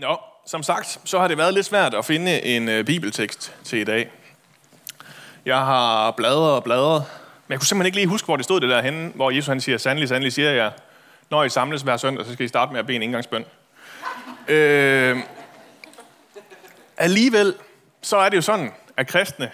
Nå, 0.00 0.18
som 0.46 0.62
sagt, 0.62 1.00
så 1.04 1.18
har 1.18 1.28
det 1.28 1.38
været 1.38 1.54
lidt 1.54 1.66
svært 1.66 1.94
at 1.94 2.04
finde 2.04 2.42
en 2.42 2.68
øh, 2.68 2.84
bibeltekst 2.84 3.54
til 3.64 3.78
i 3.78 3.84
dag. 3.84 4.10
Jeg 5.44 5.56
har 5.56 6.10
bladret 6.10 6.52
og 6.52 6.64
bladret, 6.64 7.04
men 7.46 7.52
jeg 7.52 7.58
kunne 7.58 7.66
simpelthen 7.66 7.86
ikke 7.86 7.96
lige 7.96 8.06
huske, 8.06 8.26
hvor 8.26 8.36
det 8.36 8.44
stod 8.44 8.60
det 8.60 8.68
der 8.68 8.82
henne, 8.82 9.12
hvor 9.14 9.30
Jesus 9.30 9.46
han 9.46 9.60
siger, 9.60 9.78
sandelig, 9.78 10.08
sandelig 10.08 10.32
siger 10.32 10.50
jeg, 10.50 10.72
når 11.30 11.44
I 11.44 11.48
samles 11.48 11.82
hver 11.82 11.96
søndag, 11.96 12.26
så 12.26 12.32
skal 12.32 12.44
I 12.44 12.48
starte 12.48 12.72
med 12.72 12.80
at 12.80 12.86
bede 12.86 12.96
en 12.96 13.02
indgangsbøn. 13.02 13.44
Øh, 14.48 15.18
alligevel, 16.96 17.54
så 18.02 18.16
er 18.16 18.28
det 18.28 18.36
jo 18.36 18.42
sådan, 18.42 18.72
at 18.96 19.06
kristne 19.06 19.50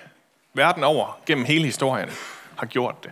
verden 0.55 0.85
over, 0.85 1.19
gennem 1.27 1.45
hele 1.45 1.65
historien, 1.65 2.11
har 2.57 2.67
gjort 2.67 3.05
det. 3.05 3.11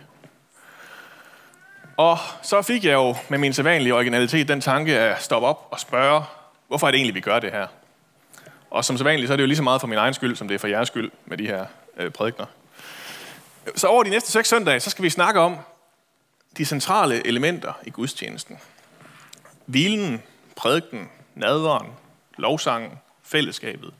Og 1.97 2.17
så 2.41 2.61
fik 2.61 2.85
jeg 2.85 2.93
jo 2.93 3.15
med 3.29 3.37
min 3.37 3.53
sædvanlige 3.53 3.93
originalitet 3.93 4.47
den 4.47 4.61
tanke 4.61 4.99
at 4.99 5.21
stoppe 5.21 5.47
op 5.47 5.67
og 5.71 5.79
spørge, 5.79 6.23
hvorfor 6.67 6.87
er 6.87 6.91
det 6.91 6.97
egentlig, 6.97 7.15
vi 7.15 7.21
gør 7.21 7.39
det 7.39 7.51
her? 7.51 7.67
Og 8.69 8.85
som 8.85 8.97
sædvanligt, 8.97 9.27
så 9.27 9.33
er 9.33 9.37
det 9.37 9.43
jo 9.43 9.47
lige 9.47 9.57
så 9.57 9.63
meget 9.63 9.81
for 9.81 9.87
min 9.87 9.97
egen 9.97 10.13
skyld, 10.13 10.35
som 10.35 10.47
det 10.47 10.55
er 10.55 10.59
for 10.59 10.67
jeres 10.67 10.87
skyld 10.87 11.11
med 11.25 11.37
de 11.37 11.47
her 11.47 11.65
øh, 11.97 12.11
prædikner. 12.11 12.45
Så 13.75 13.87
over 13.87 14.03
de 14.03 14.09
næste 14.09 14.31
seks 14.31 14.49
søndage, 14.49 14.79
så 14.79 14.89
skal 14.89 15.03
vi 15.03 15.09
snakke 15.09 15.39
om 15.39 15.57
de 16.57 16.65
centrale 16.65 17.27
elementer 17.27 17.73
i 17.83 17.89
gudstjenesten. 17.89 18.59
Hvilen, 19.65 20.23
prædiken, 20.55 21.09
nadveren, 21.35 21.87
lovsangen, 22.37 22.91
fællesskabet. 23.23 23.93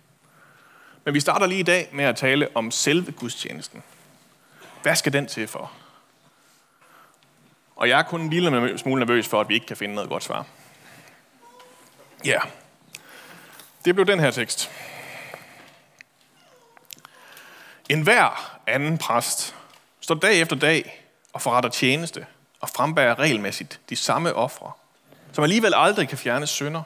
Men 1.05 1.13
vi 1.13 1.20
starter 1.20 1.46
lige 1.46 1.60
i 1.60 1.63
dag 1.63 1.90
med 1.91 2.05
at 2.05 2.16
tale 2.16 2.48
om 2.55 2.72
selve 2.72 3.12
gudstjenesten. 3.12 3.84
Hvad 4.82 4.96
skal 4.96 5.13
den 5.13 5.27
til 5.27 5.48
for? 5.48 5.72
Og 7.76 7.90
jeg 7.90 8.00
er 8.00 8.04
kun 8.04 8.22
en 8.22 8.30
lille 8.30 8.77
smule 8.77 9.00
nervøs 9.00 9.27
for, 9.27 9.41
at 9.41 9.50
vi 9.50 9.54
ikke 9.54 9.66
kan 9.66 9.77
finde 9.77 9.96
noget 9.96 10.10
godt 10.10 10.24
svar. 10.24 10.46
Ja, 12.26 12.30
yeah. 12.30 12.48
det 13.86 13.96
blev 13.96 14.08
den 14.08 14.20
her 14.20 14.32
tekst. 14.32 14.72
En 17.90 18.02
hver 18.02 18.60
anden 18.68 18.98
præst 18.98 19.55
står 19.99 20.16
dag 20.16 20.41
efter 20.41 20.55
dag 20.55 21.05
og 21.34 21.41
forretter 21.41 21.70
tjeneste 21.70 22.26
og 22.60 22.70
frembærer 22.70 23.20
regelmæssigt 23.20 23.80
de 23.90 23.96
samme 23.96 24.34
ofre, 24.34 24.72
som 25.32 25.44
alligevel 25.44 25.74
aldrig 25.76 26.10
kan 26.10 26.18
fjerne 26.18 26.48
synder. 26.48 26.84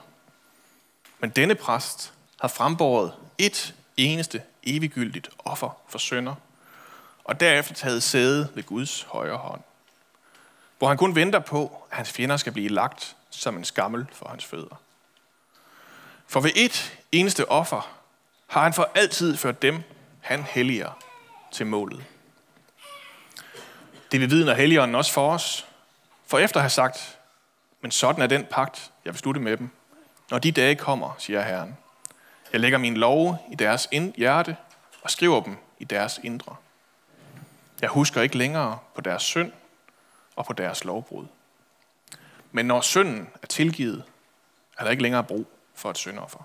Men 1.20 1.30
denne 1.30 1.56
præst 1.56 2.14
har 2.42 2.48
frembåret 2.48 3.14
et 3.38 3.76
eneste 3.98 4.42
eviggyldigt 4.64 5.30
offer 5.40 5.82
for 5.88 5.98
synder, 6.00 6.36
og 7.24 7.40
derefter 7.40 7.74
taget 7.74 8.04
sæde 8.04 8.50
ved 8.56 8.64
Guds 8.64 9.02
højre 9.02 9.38
hånd, 9.38 9.62
hvor 10.78 10.88
han 10.88 10.98
kun 10.98 11.16
venter 11.16 11.40
på, 11.40 11.84
at 11.92 11.98
hans 11.98 12.12
fjender 12.12 12.38
skal 12.38 12.54
blive 12.54 12.70
lagt 12.70 13.16
som 13.30 13.58
en 13.58 13.66
skammel 13.66 14.08
for 14.14 14.28
hans 14.30 14.46
fødder. 14.46 14.76
For 16.30 16.40
ved 16.40 16.52
et 16.56 17.00
eneste 17.12 17.52
offer 17.52 18.00
har 18.48 18.64
han 18.64 18.74
for 18.74 18.92
altid 18.96 19.38
ført 19.38 19.62
dem, 19.62 19.84
han 20.22 20.44
helliger, 20.44 20.92
til 21.52 21.68
målet. 21.68 22.06
Det 24.12 24.20
bevidner 24.20 24.54
Helligånden 24.54 24.96
også 24.96 25.14
for 25.14 25.32
os, 25.32 25.68
for 26.28 26.40
efter 26.40 26.58
at 26.60 26.62
have 26.62 26.70
sagt, 26.70 27.18
men 27.82 27.92
sådan 27.92 28.22
er 28.22 28.28
den 28.28 28.46
pagt, 28.46 28.92
jeg 29.06 29.14
vil 29.14 29.20
slutte 29.20 29.42
med 29.42 29.58
dem. 29.58 29.70
Når 30.32 30.40
de 30.40 30.52
dage 30.52 30.76
kommer, 30.76 31.16
siger 31.18 31.42
Herren, 31.42 31.78
jeg 32.54 32.62
lægger 32.62 32.78
min 32.78 32.98
lov 32.98 33.48
i 33.52 33.56
deres 33.56 33.88
hjerte 34.16 34.58
og 35.02 35.12
skriver 35.12 35.44
dem 35.44 35.58
i 35.80 35.84
deres 35.84 36.20
indre. 36.24 36.56
Jeg 37.82 37.90
husker 37.90 38.22
ikke 38.22 38.38
længere 38.38 38.80
på 38.96 39.02
deres 39.02 39.24
synd 39.24 39.52
og 40.36 40.46
på 40.46 40.54
deres 40.54 40.84
lovbrud. 40.84 41.26
Men 42.52 42.66
når 42.66 42.82
synden 42.82 43.30
er 43.42 43.48
tilgivet, 43.48 44.04
er 44.78 44.84
der 44.84 44.92
ikke 44.92 45.04
længere 45.04 45.24
brug 45.24 45.48
for 45.80 45.90
et 45.90 45.98
syndoffer. 45.98 46.40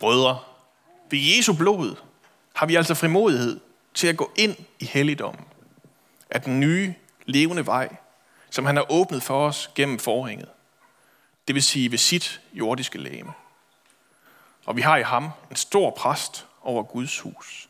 Brødre, 0.00 0.38
ved 1.10 1.18
Jesu 1.18 1.52
blod 1.52 1.96
har 2.54 2.66
vi 2.66 2.74
altså 2.74 2.94
frimodighed 2.94 3.60
til 3.94 4.06
at 4.06 4.16
gå 4.16 4.32
ind 4.36 4.56
i 4.78 4.84
helligdommen 4.84 5.44
af 6.30 6.42
den 6.42 6.60
nye, 6.60 6.94
levende 7.24 7.66
vej, 7.66 7.96
som 8.50 8.66
han 8.66 8.76
har 8.76 8.92
åbnet 8.92 9.22
for 9.22 9.46
os 9.46 9.70
gennem 9.74 9.98
forhænget. 9.98 10.48
Det 11.48 11.54
vil 11.54 11.62
sige 11.62 11.90
ved 11.90 11.98
sit 11.98 12.40
jordiske 12.52 12.98
læme. 12.98 13.32
Og 14.66 14.76
vi 14.76 14.80
har 14.80 14.96
i 14.96 15.02
ham 15.02 15.30
en 15.50 15.56
stor 15.56 15.90
præst 15.90 16.46
over 16.62 16.82
Guds 16.82 17.20
hus. 17.20 17.68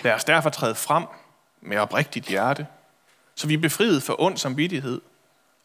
Lad 0.00 0.12
os 0.12 0.24
derfor 0.24 0.50
træde 0.50 0.74
frem 0.74 1.04
med 1.60 1.78
oprigtigt 1.78 2.26
hjerte, 2.26 2.66
så 3.34 3.46
vi 3.46 3.54
er 3.54 3.58
befriet 3.58 4.02
for 4.02 4.20
ond 4.20 4.36
samvittighed 4.36 5.00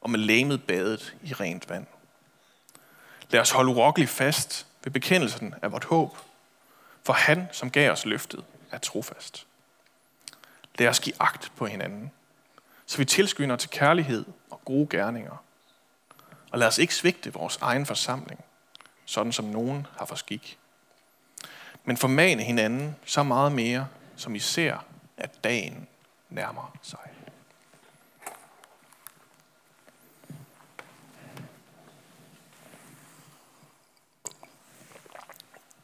og 0.01 0.09
med 0.09 0.19
læmet 0.19 0.63
badet 0.63 1.15
i 1.23 1.33
rent 1.33 1.69
vand. 1.69 1.85
Lad 3.29 3.41
os 3.41 3.51
holde 3.51 3.71
urokkeligt 3.71 4.11
fast 4.11 4.67
ved 4.83 4.91
bekendelsen 4.91 5.55
af 5.61 5.71
vort 5.71 5.83
håb, 5.83 6.17
for 7.03 7.13
han, 7.13 7.47
som 7.51 7.71
gav 7.71 7.91
os 7.91 8.05
løftet, 8.05 8.45
er 8.71 8.77
trofast. 8.77 9.47
Lad 10.77 10.87
os 10.87 10.99
give 10.99 11.15
agt 11.19 11.51
på 11.55 11.65
hinanden, 11.65 12.11
så 12.85 12.97
vi 12.97 13.05
tilskynder 13.05 13.55
til 13.55 13.69
kærlighed 13.69 14.25
og 14.49 14.61
gode 14.65 14.87
gerninger. 14.89 15.43
Og 16.51 16.59
lad 16.59 16.67
os 16.67 16.77
ikke 16.77 16.95
svigte 16.95 17.33
vores 17.33 17.57
egen 17.61 17.85
forsamling, 17.85 18.43
sådan 19.05 19.31
som 19.31 19.45
nogen 19.45 19.87
har 19.97 20.05
for 20.05 20.15
skik. 20.15 20.59
Men 21.83 21.97
formane 21.97 22.43
hinanden 22.43 22.95
så 23.05 23.23
meget 23.23 23.51
mere, 23.51 23.87
som 24.15 24.35
I 24.35 24.39
ser, 24.39 24.77
at 25.17 25.43
dagen 25.43 25.87
nærmer 26.29 26.77
sig. 26.81 26.99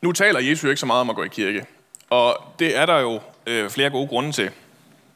Nu 0.04 0.12
taler 0.12 0.40
Jesus 0.40 0.64
jo 0.64 0.70
ikke 0.70 0.80
så 0.80 0.86
meget 0.86 1.02
om 1.02 1.10
at 1.10 1.16
gå 1.16 1.24
i 1.24 1.28
kirke, 1.28 1.66
og 2.10 2.54
det 2.60 2.78
er 2.78 2.86
der 2.86 3.00
jo 3.00 3.22
øh, 3.46 3.70
flere 3.70 3.90
gode 3.90 4.08
grunde 4.08 4.32
til. 4.32 4.52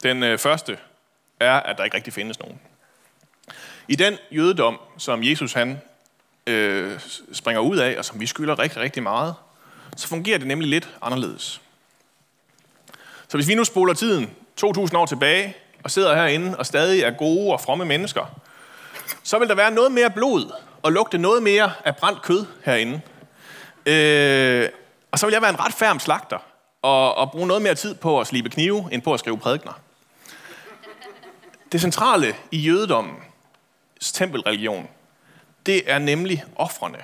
Den 0.03 0.23
øh, 0.23 0.37
første 0.37 0.77
er, 1.39 1.53
at 1.53 1.77
der 1.77 1.83
ikke 1.83 1.95
rigtig 1.95 2.13
findes 2.13 2.39
nogen. 2.39 2.59
I 3.87 3.95
den 3.95 4.17
jødedom, 4.31 4.79
som 4.97 5.23
Jesus 5.23 5.53
han 5.53 5.81
øh, 6.47 6.99
springer 7.33 7.61
ud 7.61 7.77
af, 7.77 7.95
og 7.97 8.05
som 8.05 8.19
vi 8.19 8.25
skylder 8.25 8.59
rigtig, 8.59 8.81
rigtig 8.81 9.03
meget, 9.03 9.35
så 9.95 10.07
fungerer 10.07 10.37
det 10.37 10.47
nemlig 10.47 10.69
lidt 10.69 10.89
anderledes. 11.01 11.61
Så 13.27 13.37
hvis 13.37 13.47
vi 13.47 13.55
nu 13.55 13.63
spoler 13.63 13.93
tiden 13.93 14.29
2000 14.55 14.97
år 14.97 15.05
tilbage, 15.05 15.55
og 15.83 15.91
sidder 15.91 16.15
herinde 16.15 16.57
og 16.57 16.65
stadig 16.65 17.01
er 17.01 17.11
gode 17.11 17.53
og 17.53 17.61
fromme 17.61 17.85
mennesker, 17.85 18.39
så 19.23 19.39
vil 19.39 19.47
der 19.47 19.55
være 19.55 19.71
noget 19.71 19.91
mere 19.91 20.09
blod 20.09 20.51
og 20.83 20.91
lugte 20.91 21.17
noget 21.17 21.43
mere 21.43 21.71
af 21.85 21.95
brændt 21.95 22.21
kød 22.21 22.45
herinde. 22.63 23.01
Øh, 23.87 24.69
og 25.11 25.19
så 25.19 25.25
vil 25.25 25.33
jeg 25.33 25.41
være 25.41 25.49
en 25.49 25.59
ret 25.59 25.73
færm 25.73 25.99
slagter 25.99 26.37
og, 26.81 27.15
og 27.15 27.31
bruge 27.31 27.47
noget 27.47 27.61
mere 27.61 27.75
tid 27.75 27.95
på 27.95 28.19
at 28.19 28.27
slibe 28.27 28.49
knive, 28.49 28.89
end 28.91 29.01
på 29.01 29.13
at 29.13 29.19
skrive 29.19 29.37
prædikner. 29.37 29.79
Det 31.71 31.81
centrale 31.81 32.35
i 32.51 32.57
jødedommen, 32.57 33.15
tempelreligion, 34.01 34.87
det 35.65 35.91
er 35.91 35.99
nemlig 35.99 36.43
offrene. 36.55 36.97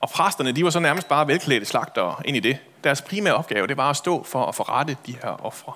Og 0.00 0.10
præsterne, 0.10 0.52
de 0.52 0.64
var 0.64 0.70
så 0.70 0.80
nærmest 0.80 1.08
bare 1.08 1.28
velklædte 1.28 1.66
slagtere 1.66 2.16
ind 2.24 2.36
i 2.36 2.40
det. 2.40 2.58
Deres 2.84 3.02
primære 3.02 3.34
opgave, 3.34 3.66
det 3.66 3.76
var 3.76 3.90
at 3.90 3.96
stå 3.96 4.24
for 4.24 4.46
at 4.46 4.54
forrette 4.54 4.96
de 5.06 5.12
her 5.12 5.44
ofre. 5.44 5.72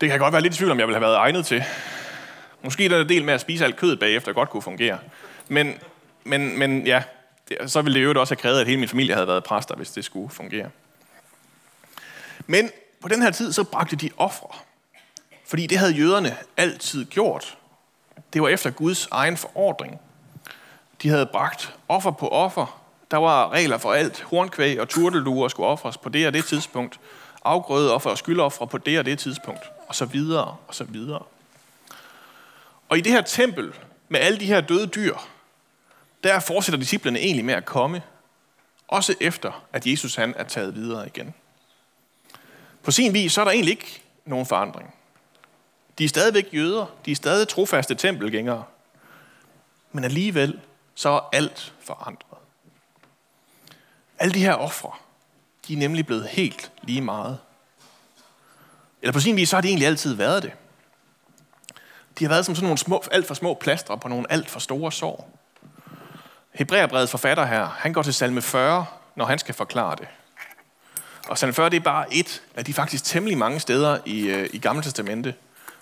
Det 0.00 0.10
kan 0.10 0.18
godt 0.18 0.32
være 0.32 0.42
lidt 0.42 0.54
i 0.54 0.56
tvivl, 0.56 0.70
om 0.70 0.78
jeg 0.78 0.86
ville 0.86 0.96
have 0.96 1.06
været 1.06 1.16
egnet 1.16 1.46
til. 1.46 1.64
Måske 2.62 2.88
der 2.88 2.98
er 2.98 3.04
del 3.04 3.24
med 3.24 3.34
at 3.34 3.40
spise 3.40 3.64
alt 3.64 3.76
kødet 3.76 3.98
bagefter 3.98 4.32
godt 4.32 4.50
kunne 4.50 4.62
fungere. 4.62 4.98
Men, 5.48 5.74
men, 6.24 6.58
men 6.58 6.86
ja, 6.86 7.02
det, 7.50 7.70
så 7.70 7.82
ville 7.82 8.00
det 8.00 8.14
jo 8.14 8.20
også 8.20 8.34
have 8.34 8.40
krævet, 8.40 8.60
at 8.60 8.66
hele 8.66 8.80
min 8.80 8.88
familie 8.88 9.14
havde 9.14 9.26
været 9.26 9.44
præster, 9.44 9.74
hvis 9.74 9.90
det 9.90 10.04
skulle 10.04 10.30
fungere. 10.30 10.70
Men 12.46 12.70
på 13.00 13.08
den 13.08 13.22
her 13.22 13.30
tid, 13.30 13.52
så 13.52 13.64
bragte 13.64 13.96
de 13.96 14.10
ofre. 14.16 14.48
Fordi 15.46 15.66
det 15.66 15.78
havde 15.78 15.92
jøderne 15.92 16.36
altid 16.56 17.04
gjort. 17.04 17.58
Det 18.32 18.42
var 18.42 18.48
efter 18.48 18.70
Guds 18.70 19.08
egen 19.10 19.36
forordring. 19.36 20.00
De 21.02 21.08
havde 21.08 21.26
bragt 21.26 21.74
offer 21.88 22.10
på 22.10 22.28
offer. 22.28 22.80
Der 23.10 23.16
var 23.16 23.52
regler 23.52 23.78
for 23.78 23.92
alt. 23.92 24.22
Hornkvæg 24.22 24.80
og 24.80 24.88
turtelduer 24.88 25.48
skulle 25.48 25.66
ofres 25.66 25.98
på 25.98 26.08
det 26.08 26.26
og 26.26 26.32
det 26.32 26.44
tidspunkt. 26.44 27.00
Afgrøde 27.44 27.94
offer 27.94 28.10
og 28.10 28.18
skyldoffer 28.18 28.66
på 28.66 28.78
det 28.78 28.98
og 28.98 29.04
det 29.04 29.18
tidspunkt. 29.18 29.62
Og 29.88 29.94
så 29.94 30.04
videre, 30.04 30.56
og 30.68 30.74
så 30.74 30.84
videre. 30.84 31.22
Og 32.88 32.98
i 32.98 33.00
det 33.00 33.12
her 33.12 33.22
tempel, 33.22 33.74
med 34.08 34.20
alle 34.20 34.40
de 34.40 34.46
her 34.46 34.60
døde 34.60 34.86
dyr, 34.86 35.14
der 36.24 36.40
fortsætter 36.40 36.78
disciplene 36.78 37.18
egentlig 37.18 37.44
med 37.44 37.54
at 37.54 37.64
komme, 37.64 38.02
også 38.88 39.14
efter, 39.20 39.64
at 39.72 39.86
Jesus 39.86 40.14
han 40.14 40.34
er 40.36 40.44
taget 40.44 40.74
videre 40.74 41.06
igen. 41.06 41.34
På 42.82 42.90
sin 42.90 43.14
vis, 43.14 43.32
så 43.32 43.40
er 43.40 43.44
der 43.44 43.52
egentlig 43.52 43.72
ikke 43.72 44.02
nogen 44.24 44.46
forandring. 44.46 44.94
De 45.98 46.04
er 46.04 46.08
stadigvæk 46.08 46.54
jøder, 46.54 46.86
de 47.06 47.12
er 47.12 47.16
stadig 47.16 47.48
trofaste 47.48 47.94
tempelgængere, 47.94 48.64
men 49.92 50.04
alligevel 50.04 50.60
så 50.94 51.08
er 51.08 51.28
alt 51.32 51.74
forandret. 51.80 52.38
Alle 54.18 54.34
de 54.34 54.40
her 54.40 54.54
ofre, 54.54 54.90
de 55.68 55.72
er 55.72 55.78
nemlig 55.78 56.06
blevet 56.06 56.28
helt 56.28 56.72
lige 56.82 57.00
meget. 57.00 57.38
Eller 59.02 59.12
på 59.12 59.20
sin 59.20 59.36
vis, 59.36 59.48
så 59.48 59.56
har 59.56 59.60
de 59.60 59.68
egentlig 59.68 59.86
altid 59.86 60.14
været 60.14 60.42
det. 60.42 60.52
De 62.18 62.24
har 62.24 62.28
været 62.28 62.46
som 62.46 62.54
sådan 62.54 62.64
nogle 62.64 62.78
små, 62.78 63.02
alt 63.12 63.26
for 63.26 63.34
små 63.34 63.54
plaster 63.54 63.96
på 63.96 64.08
nogle 64.08 64.32
alt 64.32 64.50
for 64.50 64.60
store 64.60 64.92
sår. 64.92 65.39
Hebræerbrevets 66.52 67.10
forfatter 67.10 67.44
her, 67.46 67.66
han 67.66 67.92
går 67.92 68.02
til 68.02 68.14
salme 68.14 68.42
40, 68.42 68.86
når 69.16 69.24
han 69.24 69.38
skal 69.38 69.54
forklare 69.54 69.96
det. 69.96 70.08
Og 71.28 71.38
salme 71.38 71.54
40, 71.54 71.70
det 71.70 71.76
er 71.76 71.80
bare 71.80 72.14
et 72.14 72.42
af 72.56 72.64
de 72.64 72.74
faktisk 72.74 73.04
temmelig 73.04 73.38
mange 73.38 73.60
steder 73.60 73.98
i, 74.06 74.28
øh, 74.28 74.48
i 74.52 74.58
Gamle 74.58 74.82
Testamente, 74.82 75.34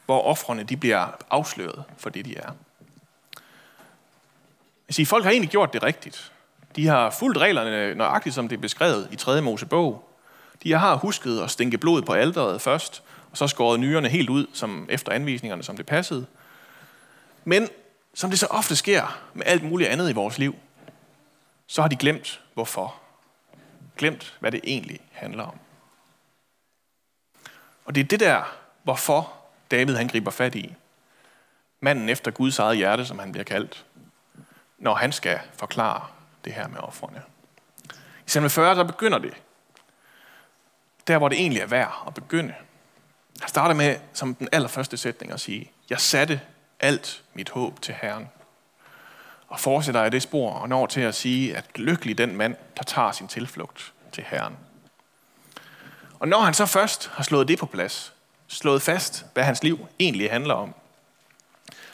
hvor 0.07 0.23
offrene 0.23 0.63
de 0.63 0.77
bliver 0.77 1.07
afsløret 1.31 1.85
for 1.99 2.11
det, 2.11 2.25
de 2.25 2.37
er. 2.37 2.51
Jeg 4.99 5.07
folk 5.07 5.25
har 5.25 5.31
egentlig 5.31 5.51
gjort 5.51 5.73
det 5.73 5.83
rigtigt. 5.83 6.33
De 6.77 6.87
har 6.87 7.11
fulgt 7.11 7.39
reglerne 7.39 7.95
nøjagtigt, 7.95 8.35
som 8.35 8.49
det 8.49 8.57
er 8.57 8.61
beskrevet 8.61 9.09
i 9.13 9.17
3. 9.17 9.43
Mosebog. 9.43 10.09
De 10.63 10.73
har 10.73 10.95
husket 10.95 11.41
at 11.41 11.51
stænke 11.51 11.79
blod 11.79 12.03
på 12.03 12.13
alderet 12.13 12.61
først, 12.61 13.03
og 13.31 13.37
så 13.37 13.47
skåret 13.47 13.81
nyrerne 13.81 14.09
helt 14.09 14.31
ud 14.31 14.47
som 14.53 14.87
efter 14.91 15.13
anvisningerne, 15.13 15.63
som 15.63 15.77
det 15.77 15.87
passede. 15.87 16.27
Men 17.45 17.69
som 18.19 18.31
det 18.31 18.39
så 18.39 18.47
ofte 18.47 18.77
sker 18.77 19.21
med 19.35 19.47
alt 19.47 19.63
muligt 19.63 19.91
andet 19.91 20.11
i 20.11 20.13
vores 20.13 20.39
liv, 20.39 20.57
så 21.67 21.83
har 21.83 21.89
de 21.89 21.97
glemt, 21.97 22.41
hvorfor. 22.55 22.95
Glemt, 23.97 24.37
hvad 24.41 24.53
det 24.53 24.61
egentlig 24.65 25.01
handler 25.13 25.45
om. 25.45 25.59
Og 27.85 27.95
det 27.95 28.01
er 28.01 28.05
det 28.05 28.21
der, 28.21 28.57
hvorfor 28.83 29.33
David 29.71 29.97
han 29.97 30.09
griber 30.09 30.31
fat 30.31 30.55
i. 30.55 30.75
Manden 31.81 32.09
efter 32.09 32.31
Guds 32.31 32.59
eget 32.59 32.77
hjerte, 32.77 33.07
som 33.07 33.19
han 33.19 33.33
bliver 33.33 33.45
kaldt. 33.45 33.87
Når 34.79 34.95
han 34.95 35.13
skal 35.13 35.41
forklare 35.57 36.07
det 36.45 36.53
her 36.53 36.69
med 36.69 36.79
offrene. 36.79 37.23
I 38.27 38.31
salme 38.31 38.51
40, 38.51 38.75
der 38.75 38.85
begynder 38.85 39.19
det. 39.19 39.35
Der, 41.07 41.19
hvor 41.19 41.29
det 41.29 41.39
egentlig 41.41 41.63
er 41.63 41.67
værd 41.67 42.03
at 42.07 42.15
begynde. 42.15 42.55
Han 43.41 43.49
starter 43.49 43.75
med, 43.75 43.97
som 44.13 44.35
den 44.35 44.49
allerførste 44.53 44.97
sætning, 44.97 45.33
at 45.33 45.41
sige, 45.41 45.71
jeg 45.91 46.01
satte 46.01 46.41
alt 46.81 47.23
mit 47.35 47.51
håb 47.51 47.83
til 47.83 47.95
Herren. 47.95 48.29
Og 49.49 49.61
fortsætter 49.61 50.03
jeg 50.03 50.13
det 50.13 50.23
spor 50.23 50.53
og 50.53 50.69
når 50.69 50.87
til 50.87 51.01
at 51.01 51.15
sige, 51.15 51.57
at 51.57 51.65
lykkelig 51.75 52.19
den 52.19 52.37
mand, 52.37 52.57
der 52.77 52.83
tager 52.83 53.13
sin 53.13 53.29
tilflugt 53.29 53.93
til 54.13 54.25
Herren. 54.27 54.57
Og 56.19 56.29
når 56.29 56.41
han 56.41 56.55
så 56.55 56.67
først 56.67 57.11
har 57.13 57.25
slået 57.25 57.49
det 57.49 57.59
på 57.59 57.67
plads, 57.67 58.13
slået 58.49 58.83
fast, 58.83 59.27
hvad 59.35 59.45
hans 59.45 59.63
liv 59.63 59.87
egentlig 59.99 60.31
handler 60.31 60.55
om, 60.55 60.75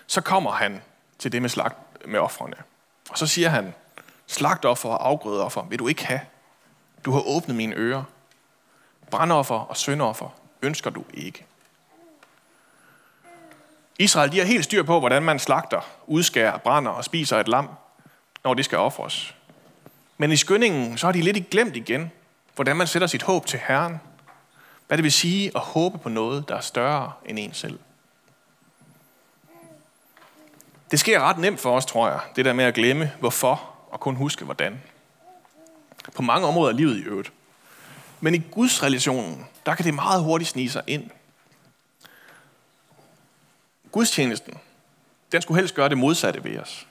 så 0.06 0.20
kommer 0.20 0.52
han 0.52 0.82
til 1.19 1.32
det 1.32 1.42
med, 1.42 1.50
slagt, 1.50 2.06
med 2.06 2.20
offrene. 2.20 2.56
Og 3.10 3.19
så 3.19 3.26
siger 3.26 3.48
han, 3.48 3.75
slagtoffer 4.26 4.88
og 4.88 5.08
afgrødeoffer 5.08 5.62
vil 5.64 5.78
du 5.78 5.88
ikke 5.88 6.06
have. 6.06 6.20
Du 7.04 7.12
har 7.12 7.20
åbnet 7.20 7.56
mine 7.56 7.75
ører. 7.76 8.02
Brandoffer 9.10 9.58
og 9.58 9.76
syndoffer 9.76 10.28
ønsker 10.62 10.90
du 10.90 11.04
ikke. 11.14 11.46
Israel 13.99 14.32
de 14.32 14.38
har 14.38 14.44
helt 14.44 14.64
styr 14.64 14.82
på, 14.82 15.00
hvordan 15.00 15.23
man 15.23 15.38
slagter, 15.38 15.81
udskærer, 16.06 16.58
brænder 16.58 16.91
og 16.91 17.05
spiser 17.05 17.41
et 17.41 17.49
lam, 17.49 17.69
når 18.44 18.55
det 18.55 18.64
skal 18.64 18.79
ofres. 18.79 19.35
Men 20.19 20.32
i 20.32 20.37
skyndingen, 20.37 20.99
så 20.99 21.06
har 21.06 21.12
de 21.12 21.23
lidt 21.23 21.50
glemt 21.50 21.76
igen, 21.76 22.11
hvordan 22.55 22.76
man 22.76 22.87
sætter 22.87 23.08
sit 23.08 23.23
håb 23.23 23.46
til 23.46 23.61
Herren. 23.69 24.00
Hvad 24.87 24.99
det 24.99 25.05
vil 25.05 25.12
sige 25.12 25.50
at 25.55 25.61
håbe 25.61 25.99
på 25.99 26.08
noget, 26.08 26.49
der 26.49 26.56
er 26.56 26.61
større 26.61 27.12
end 27.26 27.38
en 27.38 27.55
selv. 27.55 27.79
Det 30.91 31.00
sker 31.00 31.20
ret 31.20 31.38
nemt 31.38 31.61
for 31.61 31.76
os, 31.76 31.87
tror 31.87 32.08
jeg, 32.08 32.20
det 32.37 32.44
der 32.44 32.52
med 32.52 32.64
at 32.64 32.75
glemme 32.75 33.12
hvorfor 33.20 33.70
og 33.91 34.00
kun 34.00 34.17
huske 34.17 34.44
hvordan. 34.44 34.82
På 36.14 36.23
mange 36.23 36.46
områder 36.46 36.70
af 36.70 36.76
livet 36.76 36.96
i 36.96 37.02
øvrigt. 37.02 37.32
Men 38.20 38.35
i 38.35 38.38
Guds 38.38 38.82
relationen, 38.82 39.46
der 39.67 39.75
kan 39.75 39.85
det 39.85 39.94
meget 39.94 40.23
hurtigt 40.23 40.50
snige 40.50 40.70
sig 40.70 40.82
ind. 40.87 41.11
Gudstjenesten, 43.94 44.55
den 45.32 45.43
skulle 45.43 45.61
helst 45.61 45.75
gøre 45.75 45.88
det 45.88 45.99
modsatte 45.99 46.44
ved 46.44 46.58
os. 46.58 46.87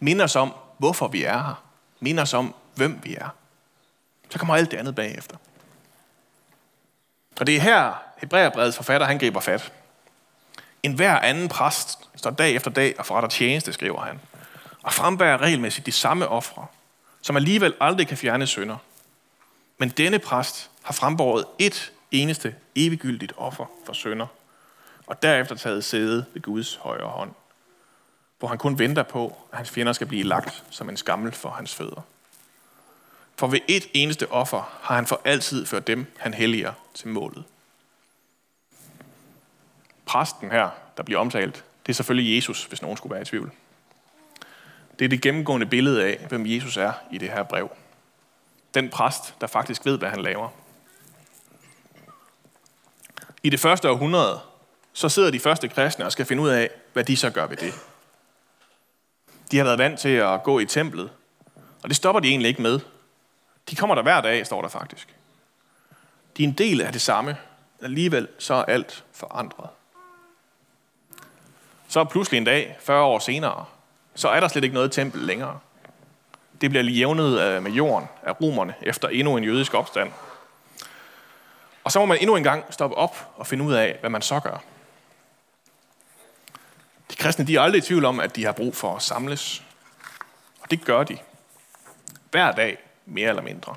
Minde 0.00 0.24
os 0.24 0.36
om, 0.36 0.54
hvorfor 0.78 1.08
vi 1.08 1.22
er 1.24 1.38
her. 1.38 1.64
Minde 2.00 2.22
os 2.22 2.34
om, 2.34 2.54
hvem 2.74 3.00
vi 3.02 3.14
er. 3.14 3.28
Så 4.30 4.38
kommer 4.38 4.56
alt 4.56 4.70
det 4.70 4.76
andet 4.76 4.94
bagefter. 4.94 5.36
Og 7.40 7.46
det 7.46 7.56
er 7.56 7.60
her, 7.60 8.02
Hebræerbrevets 8.16 8.76
forfatter, 8.76 9.06
han 9.06 9.18
griber 9.18 9.40
fat. 9.40 9.72
En 10.82 10.92
hver 10.92 11.18
anden 11.18 11.48
præst 11.48 11.98
står 12.16 12.30
dag 12.30 12.54
efter 12.54 12.70
dag 12.70 12.94
og 12.98 13.06
forretter 13.06 13.28
tjeneste, 13.28 13.72
skriver 13.72 14.00
han, 14.00 14.20
og 14.82 14.92
frembærer 14.92 15.42
regelmæssigt 15.42 15.86
de 15.86 15.92
samme 15.92 16.28
ofre, 16.28 16.66
som 17.22 17.36
alligevel 17.36 17.74
aldrig 17.80 18.08
kan 18.08 18.16
fjerne 18.16 18.46
sønder. 18.46 18.76
Men 19.78 19.88
denne 19.88 20.18
præst 20.18 20.70
har 20.82 20.92
frembåret 20.92 21.44
et 21.58 21.92
eneste 22.10 22.54
eviggyldigt 22.74 23.32
offer 23.36 23.66
for 23.86 23.92
sønder, 23.92 24.26
og 25.06 25.22
derefter 25.22 25.54
taget 25.54 25.84
sæde 25.84 26.24
ved 26.34 26.42
Guds 26.42 26.74
højre 26.74 27.08
hånd, 27.08 27.30
hvor 28.38 28.48
han 28.48 28.58
kun 28.58 28.78
venter 28.78 29.02
på, 29.02 29.36
at 29.52 29.56
hans 29.58 29.70
fjender 29.70 29.92
skal 29.92 30.06
blive 30.06 30.22
lagt 30.22 30.64
som 30.70 30.88
en 30.88 30.96
skammel 30.96 31.32
for 31.32 31.50
hans 31.50 31.74
fødder. 31.74 32.00
For 33.36 33.46
ved 33.46 33.60
et 33.68 33.86
eneste 33.92 34.30
offer 34.30 34.78
har 34.82 34.94
han 34.94 35.06
for 35.06 35.20
altid 35.24 35.66
ført 35.66 35.86
dem, 35.86 36.06
han 36.18 36.34
helliger, 36.34 36.72
til 36.94 37.08
målet. 37.08 37.44
Præsten 40.06 40.50
her, 40.50 40.70
der 40.96 41.02
bliver 41.02 41.20
omtalt, 41.20 41.64
det 41.86 41.92
er 41.92 41.94
selvfølgelig 41.94 42.36
Jesus, 42.36 42.64
hvis 42.64 42.82
nogen 42.82 42.96
skulle 42.96 43.12
være 43.12 43.22
i 43.22 43.24
tvivl. 43.24 43.52
Det 44.98 45.04
er 45.04 45.08
det 45.08 45.22
gennemgående 45.22 45.66
billede 45.66 46.04
af, 46.04 46.26
hvem 46.28 46.46
Jesus 46.46 46.76
er 46.76 46.92
i 47.10 47.18
det 47.18 47.30
her 47.30 47.42
brev. 47.42 47.70
Den 48.74 48.90
præst, 48.90 49.34
der 49.40 49.46
faktisk 49.46 49.84
ved, 49.84 49.98
hvad 49.98 50.10
han 50.10 50.22
laver. 50.22 50.48
I 53.42 53.50
det 53.50 53.60
første 53.60 53.90
århundrede, 53.90 54.40
så 54.94 55.08
sidder 55.08 55.30
de 55.30 55.40
første 55.40 55.68
kristne 55.68 56.04
og 56.04 56.12
skal 56.12 56.26
finde 56.26 56.42
ud 56.42 56.48
af, 56.48 56.70
hvad 56.92 57.04
de 57.04 57.16
så 57.16 57.30
gør 57.30 57.46
ved 57.46 57.56
det. 57.56 57.74
De 59.50 59.56
har 59.56 59.64
været 59.64 59.78
vant 59.78 60.00
til 60.00 60.08
at 60.08 60.42
gå 60.42 60.58
i 60.58 60.66
templet, 60.66 61.10
og 61.82 61.88
det 61.88 61.96
stopper 61.96 62.20
de 62.20 62.28
egentlig 62.28 62.48
ikke 62.48 62.62
med. 62.62 62.80
De 63.70 63.76
kommer 63.76 63.94
der 63.94 64.02
hver 64.02 64.20
dag, 64.20 64.46
står 64.46 64.62
der 64.62 64.68
faktisk. 64.68 65.14
De 66.36 66.44
er 66.44 66.48
en 66.48 66.54
del 66.54 66.80
af 66.80 66.92
det 66.92 67.00
samme, 67.00 67.36
alligevel 67.82 68.28
så 68.38 68.54
er 68.54 68.64
alt 68.64 69.04
forandret. 69.12 69.68
Så 71.88 72.04
pludselig 72.04 72.38
en 72.38 72.44
dag, 72.44 72.76
40 72.80 73.02
år 73.02 73.18
senere, 73.18 73.64
så 74.14 74.28
er 74.28 74.40
der 74.40 74.48
slet 74.48 74.64
ikke 74.64 74.74
noget 74.74 74.92
tempel 74.92 75.20
længere. 75.20 75.58
Det 76.60 76.70
bliver 76.70 76.82
lige 76.82 76.98
jævnet 76.98 77.40
øh, 77.40 77.62
med 77.62 77.70
jorden 77.70 78.08
af 78.22 78.40
romerne 78.40 78.74
efter 78.82 79.08
endnu 79.08 79.36
en 79.36 79.44
jødisk 79.44 79.74
opstand. 79.74 80.12
Og 81.84 81.92
så 81.92 81.98
må 81.98 82.06
man 82.06 82.18
endnu 82.20 82.36
en 82.36 82.42
gang 82.42 82.64
stoppe 82.70 82.96
op 82.96 83.32
og 83.36 83.46
finde 83.46 83.64
ud 83.64 83.72
af, 83.72 83.96
hvad 84.00 84.10
man 84.10 84.22
så 84.22 84.40
gør. 84.40 84.62
De 87.14 87.18
kristne 87.18 87.46
de 87.46 87.56
er 87.56 87.60
aldrig 87.60 87.78
i 87.78 87.86
tvivl 87.86 88.04
om, 88.04 88.20
at 88.20 88.36
de 88.36 88.44
har 88.44 88.52
brug 88.52 88.76
for 88.76 88.96
at 88.96 89.02
samles. 89.02 89.62
Og 90.60 90.70
det 90.70 90.84
gør 90.84 91.04
de. 91.04 91.18
Hver 92.30 92.52
dag, 92.52 92.78
mere 93.06 93.28
eller 93.28 93.42
mindre. 93.42 93.74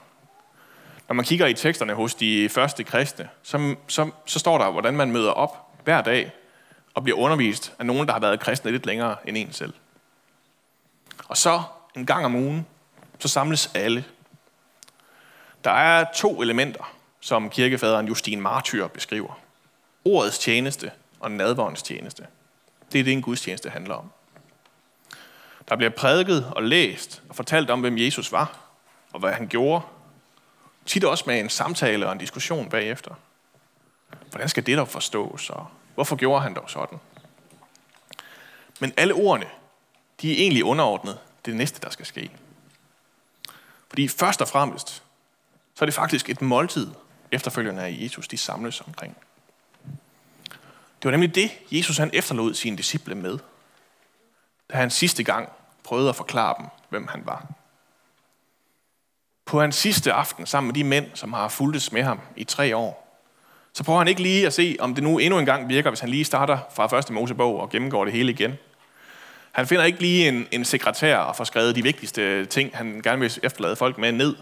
Når 1.08 1.14
man 1.14 1.26
kigger 1.26 1.48
i 1.48 1.54
teksterne 1.54 1.94
hos 1.94 2.16
de 2.16 2.50
første 2.50 2.84
kristne, 2.84 3.30
så, 3.44 3.76
så, 3.88 4.12
så 4.26 4.40
står 4.40 4.58
der, 4.58 4.72
hvordan 4.72 4.94
man 4.94 5.12
møder 5.12 5.32
op 5.32 5.68
hver 5.84 6.02
dag 6.02 6.32
og 6.94 7.04
bliver 7.04 7.18
undervist 7.18 7.74
af 7.80 7.86
nogen, 7.86 8.08
der 8.08 8.14
har 8.14 8.20
været 8.20 8.40
kristne 8.40 8.72
lidt 8.72 8.86
længere 8.86 9.16
end 9.26 9.38
en 9.38 9.54
selv. 9.54 9.74
Og 11.28 11.38
så 11.38 11.62
en 11.96 12.06
gang 12.06 12.26
om 12.26 12.36
ugen, 12.36 12.68
så 13.20 13.28
samles 13.28 13.72
alle. 13.76 14.06
Der 15.64 15.72
er 15.72 16.06
to 16.16 16.42
elementer, 16.42 16.94
som 17.20 17.50
kirkefaderen 17.50 18.08
Justin 18.08 18.42
Martyr 18.42 18.88
beskriver. 18.88 19.40
Ordets 20.06 20.40
tjeneste 20.40 20.92
og 21.20 21.32
nadvårens 21.32 21.84
tjeneste. 21.84 22.28
Det 22.92 23.00
er 23.00 23.04
det, 23.04 23.14
en 23.14 23.22
gudstjeneste 23.22 23.70
handler 23.70 23.96
om. 23.96 24.12
Der 25.70 25.76
bliver 25.76 25.90
prædiket 25.90 26.52
og 26.56 26.64
læst 26.64 27.24
og 27.30 27.36
fortalt 27.36 27.70
om, 27.70 27.82
hvem 27.82 27.98
Jesus 27.98 28.32
var, 28.32 28.60
og 29.14 29.20
hvad 29.20 29.34
han 29.34 29.48
gjorde. 29.48 29.86
Tit 30.86 31.04
også 31.04 31.24
med 31.28 31.40
en 31.40 31.50
samtale 31.50 32.06
og 32.06 32.12
en 32.12 32.18
diskussion 32.18 32.70
bagefter. 32.70 33.16
Hvordan 34.30 34.50
skal 34.50 34.66
det 34.66 34.78
dog 34.78 34.88
forstås, 34.88 35.50
og 35.50 35.68
hvorfor 35.96 36.16
gjorde 36.16 36.42
han 36.42 36.54
dog 36.54 36.70
sådan? 36.70 37.00
Men 38.80 38.94
alle 38.98 39.14
ordene, 39.14 39.50
de 40.22 40.32
er 40.32 40.36
egentlig 40.38 40.64
underordnet 40.64 41.20
det 41.46 41.56
næste, 41.56 41.82
der 41.82 41.90
skal 41.90 42.06
ske. 42.06 42.32
Fordi 43.90 44.08
først 44.08 44.42
og 44.42 44.48
fremmest, 44.48 45.04
så 45.76 45.84
er 45.84 45.86
det 45.86 45.94
faktisk 45.94 46.30
et 46.30 46.42
måltid, 46.42 46.92
efterfølgende 47.32 47.84
af 47.84 47.98
Jesus, 48.00 48.28
de 48.28 48.38
samles 48.38 48.82
omkring. 48.82 49.18
Det 51.02 51.06
var 51.06 51.12
nemlig 51.12 51.36
det, 51.36 51.52
Jesus 51.72 51.98
han 51.98 52.10
efterlod 52.14 52.54
sine 52.54 52.78
disciple 52.78 53.16
med, 53.16 53.38
da 54.72 54.78
han 54.78 54.90
sidste 54.90 55.24
gang 55.24 55.50
prøvede 55.84 56.10
at 56.10 56.16
forklare 56.16 56.56
dem, 56.60 56.66
hvem 56.90 57.08
han 57.08 57.22
var. 57.26 57.48
På 59.46 59.62
hans 59.62 59.76
sidste 59.76 60.14
aften, 60.14 60.46
sammen 60.46 60.68
med 60.68 60.76
de 60.76 60.84
mænd, 60.84 61.06
som 61.14 61.34
har 61.34 61.48
fulgtes 61.48 61.92
med 61.92 62.04
ham 62.04 62.20
i 62.36 62.44
tre 62.44 62.76
år, 62.76 63.22
så 63.74 63.84
prøver 63.84 64.00
han 64.00 64.08
ikke 64.08 64.22
lige 64.22 64.46
at 64.46 64.54
se, 64.54 64.78
om 64.80 64.96
det 64.96 65.04
nu 65.04 65.18
endnu 65.18 65.40
en 65.40 65.46
gang 65.46 65.70
virker, 65.70 65.90
hvis 65.90 66.00
han 66.00 66.10
lige 66.10 66.26
starter 66.26 66.58
fra 66.76 66.88
første 66.88 67.14
Mosebog 67.14 67.60
og 67.60 67.70
gennemgår 67.70 68.04
det 68.04 68.14
hele 68.14 68.32
igen. 68.32 68.54
Han 69.52 69.68
finder 69.68 69.86
ikke 69.86 70.00
lige 70.00 70.28
en, 70.28 70.48
en 70.52 70.66
sekretær 70.66 71.18
og 71.18 71.36
får 71.36 71.44
skrevet 71.44 71.76
de 71.76 71.84
vigtigste 71.84 72.46
ting, 72.46 72.78
han 72.78 73.02
gerne 73.02 73.20
vil 73.20 73.40
efterlade 73.44 73.76
folk 73.76 73.98
med 73.98 74.12
ned, 74.12 74.36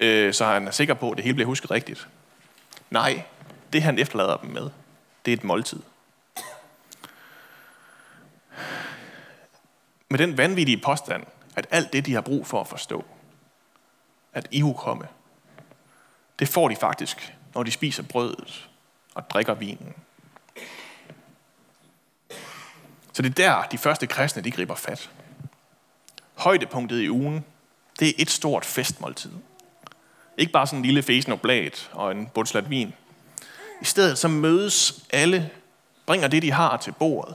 øh, 0.00 0.34
så 0.34 0.44
han 0.44 0.66
er 0.66 0.70
sikker 0.70 0.94
på, 0.94 1.10
at 1.10 1.16
det 1.16 1.24
hele 1.24 1.34
bliver 1.34 1.46
husket 1.46 1.70
rigtigt. 1.70 2.08
Nej, 2.90 3.22
det 3.72 3.82
han 3.82 3.98
efterlader 3.98 4.36
dem 4.36 4.50
med, 4.50 4.70
det 5.24 5.32
er 5.32 5.36
et 5.36 5.44
måltid. 5.44 5.80
med 10.14 10.18
den 10.18 10.38
vanvittige 10.38 10.78
påstand, 10.78 11.24
at 11.56 11.66
alt 11.70 11.92
det, 11.92 12.06
de 12.06 12.14
har 12.14 12.20
brug 12.20 12.46
for 12.46 12.60
at 12.60 12.68
forstå, 12.68 13.04
at 14.32 14.48
ihukomme, 14.50 15.08
det 16.38 16.48
får 16.48 16.68
de 16.68 16.76
faktisk, 16.76 17.34
når 17.54 17.62
de 17.62 17.70
spiser 17.70 18.02
brødet 18.02 18.68
og 19.14 19.30
drikker 19.30 19.54
vinen. 19.54 19.94
Så 23.12 23.22
det 23.22 23.30
er 23.30 23.34
der, 23.34 23.68
de 23.68 23.78
første 23.78 24.06
kristne, 24.06 24.42
de 24.42 24.50
griber 24.50 24.74
fat. 24.74 25.10
Højdepunktet 26.34 27.00
i 27.00 27.10
ugen, 27.10 27.44
det 28.00 28.08
er 28.08 28.12
et 28.18 28.30
stort 28.30 28.64
festmåltid. 28.64 29.32
Ikke 30.38 30.52
bare 30.52 30.66
sådan 30.66 30.78
en 30.78 30.84
lille 30.84 31.02
fesen 31.02 31.32
oblat 31.32 31.90
og 31.92 32.10
en 32.10 32.26
bundslat 32.26 32.70
vin. 32.70 32.94
I 33.84 33.86
stedet 33.86 34.18
så 34.18 34.28
mødes 34.28 35.04
alle, 35.12 35.50
bringer 36.06 36.28
det, 36.28 36.42
de 36.42 36.52
har 36.52 36.76
til 36.76 36.92
bordet, 36.92 37.34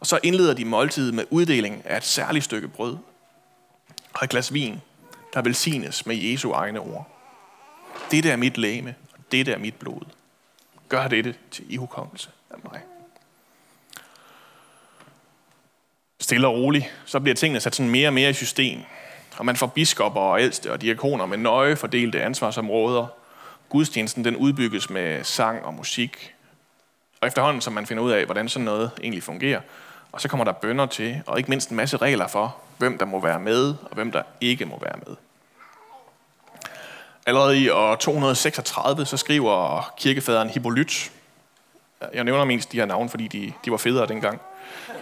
og 0.00 0.06
så 0.06 0.18
indleder 0.22 0.54
de 0.54 0.64
måltidet 0.64 1.14
med 1.14 1.24
uddeling 1.30 1.82
af 1.86 1.96
et 1.96 2.04
særligt 2.04 2.44
stykke 2.44 2.68
brød 2.68 2.96
og 4.14 4.24
et 4.24 4.30
glas 4.30 4.52
vin, 4.52 4.80
der 5.34 5.42
velsignes 5.42 6.06
med 6.06 6.16
Jesu 6.16 6.52
egne 6.52 6.80
ord. 6.80 7.10
Dette 8.10 8.30
er 8.30 8.36
mit 8.36 8.58
læme, 8.58 8.94
og 9.12 9.18
dette 9.32 9.52
er 9.52 9.58
mit 9.58 9.74
blod. 9.74 10.00
Gør 10.88 11.08
dette 11.08 11.34
til 11.50 11.64
ihukommelse 11.72 12.30
af 12.50 12.56
mig. 12.64 12.80
Stille 16.20 16.46
og 16.46 16.54
roligt, 16.54 16.86
så 17.06 17.20
bliver 17.20 17.34
tingene 17.34 17.60
sat 17.60 17.74
sådan 17.74 17.90
mere 17.90 18.08
og 18.08 18.14
mere 18.14 18.30
i 18.30 18.34
system. 18.34 18.80
Og 19.36 19.46
man 19.46 19.56
får 19.56 19.66
biskopper 19.66 20.20
og 20.20 20.40
ældste 20.40 20.72
og 20.72 20.80
diakoner 20.80 21.26
med 21.26 21.38
nøje 21.38 21.76
fordelte 21.76 22.22
ansvarsområder. 22.22 23.21
Gudstjenesten 23.72 24.24
den 24.24 24.36
udbygges 24.36 24.90
med 24.90 25.24
sang 25.24 25.64
og 25.64 25.74
musik. 25.74 26.34
Og 27.20 27.28
efterhånden, 27.28 27.60
som 27.60 27.72
man 27.72 27.86
finder 27.86 28.02
ud 28.02 28.10
af, 28.10 28.24
hvordan 28.24 28.48
sådan 28.48 28.64
noget 28.64 28.90
egentlig 29.00 29.22
fungerer, 29.22 29.60
og 30.12 30.20
så 30.20 30.28
kommer 30.28 30.44
der 30.44 30.52
bønder 30.52 30.86
til, 30.86 31.22
og 31.26 31.38
ikke 31.38 31.50
mindst 31.50 31.70
en 31.70 31.76
masse 31.76 31.96
regler 31.96 32.26
for, 32.26 32.56
hvem 32.78 32.98
der 32.98 33.04
må 33.04 33.20
være 33.20 33.40
med, 33.40 33.68
og 33.68 33.94
hvem 33.94 34.12
der 34.12 34.22
ikke 34.40 34.66
må 34.66 34.78
være 34.82 34.98
med. 35.06 35.16
Allerede 37.26 37.60
i 37.60 37.68
år 37.68 37.94
236, 37.94 39.06
så 39.06 39.16
skriver 39.16 39.92
kirkefaderen 39.98 40.50
Hippolyt, 40.50 41.12
jeg 42.14 42.24
nævner 42.24 42.44
mest 42.44 42.72
de 42.72 42.76
her 42.76 42.86
navne, 42.86 43.08
fordi 43.08 43.28
de, 43.28 43.52
de 43.64 43.70
var 43.70 43.76
federe 43.76 44.06
dengang, 44.06 44.40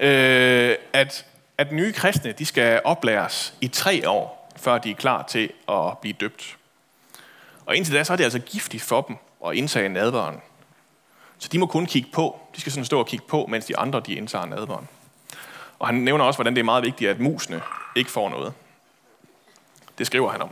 øh, 0.00 0.76
at, 0.92 1.26
at 1.58 1.72
nye 1.72 1.92
kristne 1.92 2.32
de 2.32 2.46
skal 2.46 2.80
oplæres 2.84 3.54
i 3.60 3.68
tre 3.68 4.08
år, 4.08 4.50
før 4.56 4.78
de 4.78 4.90
er 4.90 4.94
klar 4.94 5.22
til 5.22 5.50
at 5.68 5.98
blive 5.98 6.14
døbt. 6.20 6.56
Og 7.70 7.76
indtil 7.76 7.94
da, 7.94 8.04
så 8.04 8.12
er 8.12 8.16
det 8.16 8.24
altså 8.24 8.38
giftigt 8.38 8.82
for 8.82 9.02
dem 9.02 9.16
at 9.46 9.54
indtage 9.54 9.88
nadveren. 9.88 10.36
Så 11.38 11.48
de 11.48 11.58
må 11.58 11.66
kun 11.66 11.86
kigge 11.86 12.10
på. 12.12 12.40
De 12.56 12.60
skal 12.60 12.72
sådan 12.72 12.84
stå 12.84 12.98
og 12.98 13.06
kigge 13.06 13.24
på, 13.28 13.46
mens 13.46 13.64
de 13.64 13.78
andre 13.78 14.00
de 14.00 14.14
indtager 14.14 14.46
nadveren. 14.46 14.88
Og 15.78 15.86
han 15.88 15.94
nævner 15.94 16.24
også, 16.24 16.36
hvordan 16.36 16.54
det 16.54 16.60
er 16.60 16.64
meget 16.64 16.84
vigtigt, 16.84 17.10
at 17.10 17.20
musene 17.20 17.62
ikke 17.96 18.10
får 18.10 18.28
noget. 18.28 18.52
Det 19.98 20.06
skriver 20.06 20.30
han 20.30 20.42
om. 20.42 20.50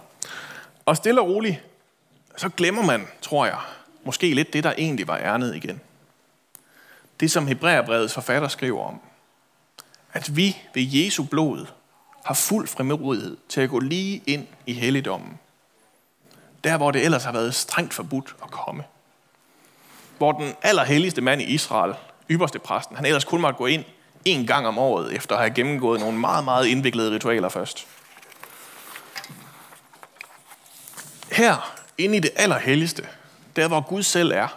Og 0.87 0.97
stille 0.97 1.21
og 1.21 1.29
roligt, 1.29 1.63
så 2.37 2.49
glemmer 2.49 2.83
man, 2.83 3.07
tror 3.23 3.47
jeg, 3.47 3.59
måske 4.05 4.35
lidt 4.35 4.53
det, 4.53 4.65
der 4.65 4.73
egentlig 4.79 5.09
var 5.09 5.19
ærnet 5.19 5.57
igen. 5.57 5.81
Det, 7.21 7.31
som 7.31 7.47
Hebræerbrevets 7.47 8.15
forfatter 8.15 8.49
skriver 8.49 8.85
om. 8.85 9.01
At 10.13 10.37
vi 10.37 10.57
ved 10.75 10.83
Jesu 10.83 11.25
blod 11.25 11.67
har 12.25 12.35
fuld 12.35 12.69
frimodighed 12.69 13.37
til 13.49 13.61
at 13.61 13.71
gå 13.71 13.79
lige 13.79 14.23
ind 14.27 14.47
i 14.67 14.73
helligdommen. 14.73 15.39
Der, 16.65 16.77
hvor 16.77 16.91
det 16.91 17.05
ellers 17.05 17.25
har 17.25 17.33
været 17.33 17.55
strengt 17.55 17.95
forbudt 17.95 18.37
at 18.43 18.51
komme. 18.51 18.85
Hvor 20.19 20.33
den 20.33 20.55
allerhelligste 20.63 21.21
mand 21.21 21.43
i 21.43 21.45
Israel, 21.45 21.95
ypperste 22.31 22.59
præsten, 22.59 22.97
han 22.97 23.07
ellers 23.07 23.25
kun 23.25 23.41
måtte 23.41 23.57
gå 23.57 23.67
ind 23.67 23.85
en 24.25 24.47
gang 24.47 24.67
om 24.67 24.79
året, 24.79 25.15
efter 25.15 25.35
at 25.35 25.41
have 25.41 25.55
gennemgået 25.55 26.01
nogle 26.01 26.19
meget, 26.19 26.45
meget 26.45 26.67
indviklede 26.67 27.11
ritualer 27.11 27.49
først. 27.49 27.87
Her, 31.33 31.75
inde 31.99 32.17
i 32.17 32.21
det 32.21 32.31
allerhelligste, 32.37 33.09
der 33.57 33.69
hvor 33.69 33.81
Gud 33.81 34.03
selv 34.03 34.31
er, 34.31 34.49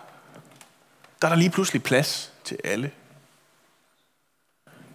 der 1.21 1.27
er 1.27 1.29
der 1.29 1.35
lige 1.35 1.49
pludselig 1.49 1.83
plads 1.83 2.31
til 2.43 2.57
alle. 2.63 2.91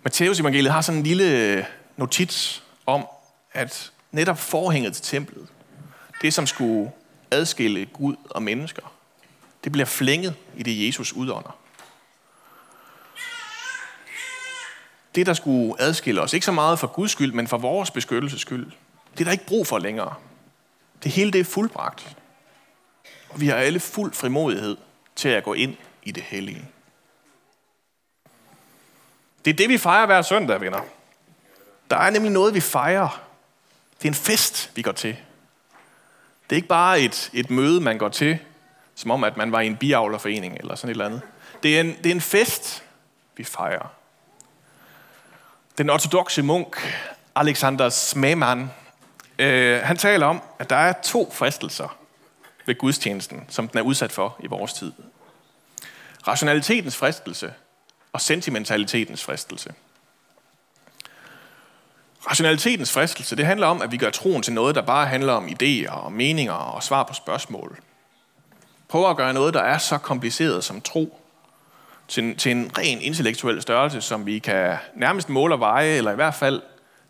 Matteus 0.03 0.41
evangeliet 0.41 0.73
har 0.73 0.81
sådan 0.81 0.99
en 0.99 1.07
lille 1.07 1.25
øh, 1.25 1.65
notits 1.97 2.63
om, 2.87 3.07
at 3.53 3.93
netop 4.13 4.39
forhænget 4.39 4.95
til 4.95 5.05
templet, 5.05 5.49
det 6.23 6.35
som 6.35 6.47
skulle 6.47 6.93
adskille 7.31 7.87
Gud 7.87 8.17
og 8.31 8.43
mennesker, 8.43 8.93
det 9.65 9.73
bliver 9.73 9.87
flænget 9.87 10.35
i 10.57 10.63
det, 10.63 10.87
Jesus 10.87 11.13
udånder. 11.13 11.59
Det, 15.15 15.27
der 15.27 15.35
skulle 15.35 15.83
adskille 15.83 16.21
os, 16.21 16.33
ikke 16.33 16.47
så 16.47 16.53
meget 16.53 16.79
for 16.79 16.87
Guds 16.87 17.11
skyld, 17.11 17.33
men 17.33 17.49
for 17.49 17.59
vores 17.59 17.91
beskyttelses 17.91 18.41
skyld, 18.41 18.73
det 19.13 19.21
er 19.21 19.25
der 19.25 19.33
ikke 19.33 19.47
brug 19.47 19.67
for 19.67 19.79
længere. 19.79 20.15
Det 21.03 21.13
hele 21.13 21.33
det 21.33 21.41
er 21.41 21.45
fuldbragt. 21.45 22.17
Og 23.29 23.41
vi 23.41 23.47
har 23.47 23.57
alle 23.57 23.81
fuld 23.81 24.13
frimodighed 24.13 24.77
til 25.17 25.29
at 25.29 25.45
gå 25.45 25.55
ind 25.55 25.77
i 26.03 26.11
det 26.11 26.23
hellige. 26.23 26.69
Det 29.45 29.51
er 29.51 29.57
det, 29.57 29.69
vi 29.69 29.79
fejrer 29.79 30.07
hver 30.07 30.23
søndag, 30.23 30.61
venner. 30.61 30.81
Der 31.91 31.97
er 31.97 32.11
nemlig 32.11 32.33
noget, 32.33 32.55
vi 32.55 32.61
fejrer. 32.61 33.23
Det 33.99 34.05
er 34.05 34.09
en 34.09 34.15
fest, 34.15 34.71
vi 34.75 34.83
går 34.83 34.93
til. 34.93 35.17
Det 36.51 36.53
er 36.53 36.57
ikke 36.57 36.69
bare 36.69 37.01
et, 37.01 37.31
et 37.33 37.51
møde, 37.51 37.81
man 37.81 37.99
går 37.99 38.09
til, 38.09 38.39
som 38.95 39.11
om, 39.11 39.25
at 39.25 39.37
man 39.37 39.53
var 39.53 39.61
i 39.61 39.67
en 39.67 39.77
biavlerforening 39.77 40.57
eller 40.61 40.75
sådan 40.75 40.89
et 40.89 40.95
eller 40.95 41.07
andet. 41.07 41.21
Det 41.63 41.77
er 41.77 41.81
en, 41.81 41.97
det 41.97 42.07
er 42.07 42.15
en 42.15 42.21
fest, 42.21 42.83
vi 43.37 43.45
fejrer. 43.45 43.93
Den 45.79 45.91
ortodoxe 45.91 46.43
munk, 46.43 46.77
Alexander 47.35 47.89
Smeman, 47.89 48.71
øh, 49.39 49.81
han 49.83 49.97
taler 49.97 50.27
om, 50.27 50.43
at 50.59 50.71
der 50.71 50.77
er 50.77 50.93
to 51.05 51.33
fristelser 51.33 51.97
ved 52.67 52.75
gudstjenesten, 52.75 53.45
som 53.49 53.69
den 53.69 53.79
er 53.79 53.83
udsat 53.83 54.13
for 54.13 54.37
i 54.41 54.47
vores 54.47 54.73
tid. 54.73 54.93
Rationalitetens 56.29 56.97
fristelse 56.97 57.53
og 58.13 58.21
sentimentalitetens 58.21 59.25
fristelse. 59.25 59.73
Rationalitetens 62.31 62.93
fristelse, 62.93 63.37
det 63.37 63.47
handler 63.47 63.67
om, 63.67 63.83
at 63.83 63.93
vi 63.93 63.97
gør 63.97 64.11
troen 64.11 64.43
til 64.43 64.53
noget, 64.53 64.75
der 64.75 64.83
bare 64.83 65.07
handler 65.07 65.33
om 65.33 65.47
idéer 65.47 65.91
og 65.91 66.13
meninger 66.13 66.53
og 66.53 66.83
svar 66.83 67.03
på 67.03 67.15
spørgsmål. 67.15 67.79
Prøver 68.89 69.09
at 69.09 69.17
gøre 69.17 69.35
noget, 69.35 69.55
der 69.55 69.61
er 69.61 69.79
så 69.79 69.99
kompliceret 69.99 70.65
som 70.65 70.81
tro, 70.81 71.21
til 72.09 72.25
en, 72.25 72.37
til 72.37 72.53
en 72.53 72.71
ren 72.79 73.01
intellektuel 73.01 73.63
størrelse, 73.63 74.01
som 74.01 74.27
vi 74.27 74.39
kan 74.39 74.77
nærmest 74.95 75.29
måle 75.29 75.55
og 75.55 75.61
veje, 75.61 75.89
eller 75.89 76.13
i 76.13 76.15
hvert 76.15 76.35
fald 76.35 76.63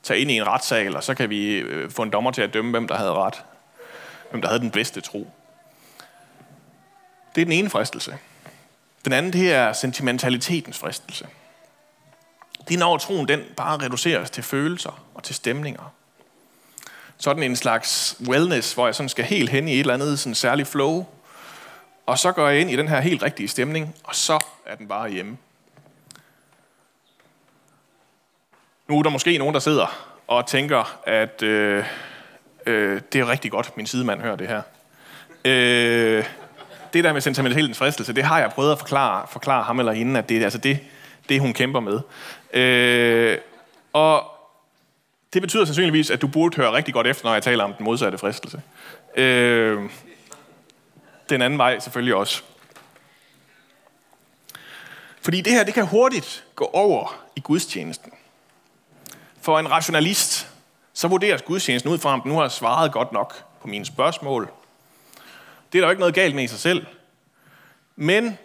tage 0.03 0.21
ind 0.21 0.31
i 0.31 0.37
en 0.37 0.47
retssal, 0.47 0.97
og 0.97 1.05
så 1.05 1.15
kan 1.15 1.31
vi 1.31 1.55
øh, 1.55 1.91
få 1.91 2.03
en 2.03 2.11
dommer 2.11 2.31
til 2.31 2.43
at 2.43 2.55
dømme, 2.55 2.71
hvem 2.71 2.89
der 2.89 2.97
havde 2.97 3.13
ret. 3.13 3.45
Hvem 4.31 4.43
der 4.43 4.49
havde 4.49 4.61
den 4.61 4.71
bedste 4.71 5.01
tro. 5.01 5.31
Det 7.35 7.41
er 7.41 7.45
den 7.45 7.53
ene 7.53 7.71
fristelse. 7.71 8.19
Den 9.05 9.13
anden, 9.13 9.33
det 9.33 9.53
er 9.53 9.73
sentimentalitetens 9.73 10.79
fristelse. 10.79 11.27
Det 12.69 12.75
er 12.75 12.79
når 12.79 12.99
troen 12.99 13.29
den 13.29 13.43
bare 13.57 13.77
reduceres 13.77 14.31
til 14.31 14.43
følelser 14.43 15.03
og 15.15 15.23
til 15.23 15.35
stemninger. 15.35 15.93
Sådan 17.19 17.43
en 17.43 17.57
slags 17.57 18.17
wellness, 18.29 18.73
hvor 18.73 18.87
jeg 18.87 18.95
sådan 18.95 19.09
skal 19.09 19.25
helt 19.25 19.51
hen 19.51 19.69
i 19.69 19.73
et 19.73 19.81
eller 19.81 19.95
andet 19.95 20.19
sådan 20.19 20.35
særligt 20.35 20.69
flow, 20.69 21.07
og 22.07 22.19
så 22.19 22.33
går 22.33 22.49
jeg 22.49 22.61
ind 22.61 22.71
i 22.71 22.77
den 22.77 22.89
her 22.89 23.01
helt 23.01 23.23
rigtige 23.23 23.49
stemning, 23.49 23.95
og 24.05 24.15
så 24.15 24.41
er 24.67 24.75
den 24.75 24.89
bare 24.89 25.11
hjemme. 25.11 25.37
Nu 28.89 28.99
er 28.99 29.03
der 29.03 29.11
måske 29.11 29.39
nogen, 29.39 29.55
der 29.55 29.61
sidder 29.61 30.17
og 30.27 30.47
tænker, 30.47 30.99
at 31.07 31.43
øh, 31.43 31.85
øh, 32.67 33.01
det 33.13 33.21
er 33.21 33.29
rigtig 33.29 33.51
godt, 33.51 33.77
min 33.77 33.87
sidemand 33.87 34.21
hører 34.21 34.37
det 34.37 34.49
her. 34.49 34.63
Øh, 35.45 36.25
det 36.93 37.05
der 37.05 37.13
med 37.13 37.21
sentimentalitetens 37.21 37.79
fristelse, 37.79 38.13
det 38.13 38.25
har 38.25 38.41
jeg 38.41 38.51
prøvet 38.51 38.73
at 38.73 38.79
forklare, 38.79 39.27
forklare 39.31 39.63
ham 39.63 39.79
eller 39.79 39.93
hende, 39.93 40.19
at 40.19 40.29
det 40.29 40.39
er 40.39 40.45
altså 40.45 40.59
det, 40.59 40.79
det, 41.29 41.41
hun 41.41 41.53
kæmper 41.53 41.81
med. 41.81 42.01
Øh, 42.57 43.39
og 43.93 44.25
det 45.33 45.43
betyder 45.43 45.65
sandsynligvis, 45.65 46.11
at 46.11 46.23
du 46.23 46.27
burde 46.27 46.57
høre 46.57 46.73
rigtig 46.73 46.95
godt 46.95 47.07
efter, 47.07 47.25
når 47.25 47.33
jeg 47.33 47.43
taler 47.43 47.65
om 47.65 47.75
den 47.75 47.85
modsatte 47.85 48.19
fristelse. 48.19 48.63
Øh, 49.17 49.91
den 51.29 51.43
anden 51.43 51.59
vej 51.59 51.79
selvfølgelig 51.79 52.15
også. 52.15 52.43
Fordi 55.21 55.41
det 55.41 55.53
her, 55.53 55.65
det 55.65 55.75
kan 55.75 55.87
hurtigt 55.87 56.45
gå 56.55 56.65
over 56.65 57.25
i 57.37 57.41
gudstjenesten. 57.41 58.13
For 59.43 59.59
en 59.59 59.71
rationalist, 59.71 60.49
så 60.93 61.09
vurderes 61.09 61.43
gudstjenesten 61.43 61.93
ud 61.93 61.99
fra, 61.99 62.13
om 62.13 62.21
den 62.21 62.33
nu 62.33 62.39
har 62.39 62.49
svaret 62.49 62.93
godt 62.93 63.13
nok 63.13 63.45
på 63.61 63.69
mine 63.69 63.85
spørgsmål. 63.85 64.51
Det 65.73 65.79
er 65.79 65.83
der 65.83 65.89
jo 65.89 65.91
ikke 65.91 66.01
noget 66.01 66.15
galt 66.15 66.35
med 66.35 66.45
i 66.45 66.47
sig 66.47 66.59
selv. 66.59 66.87
Men 67.97 68.39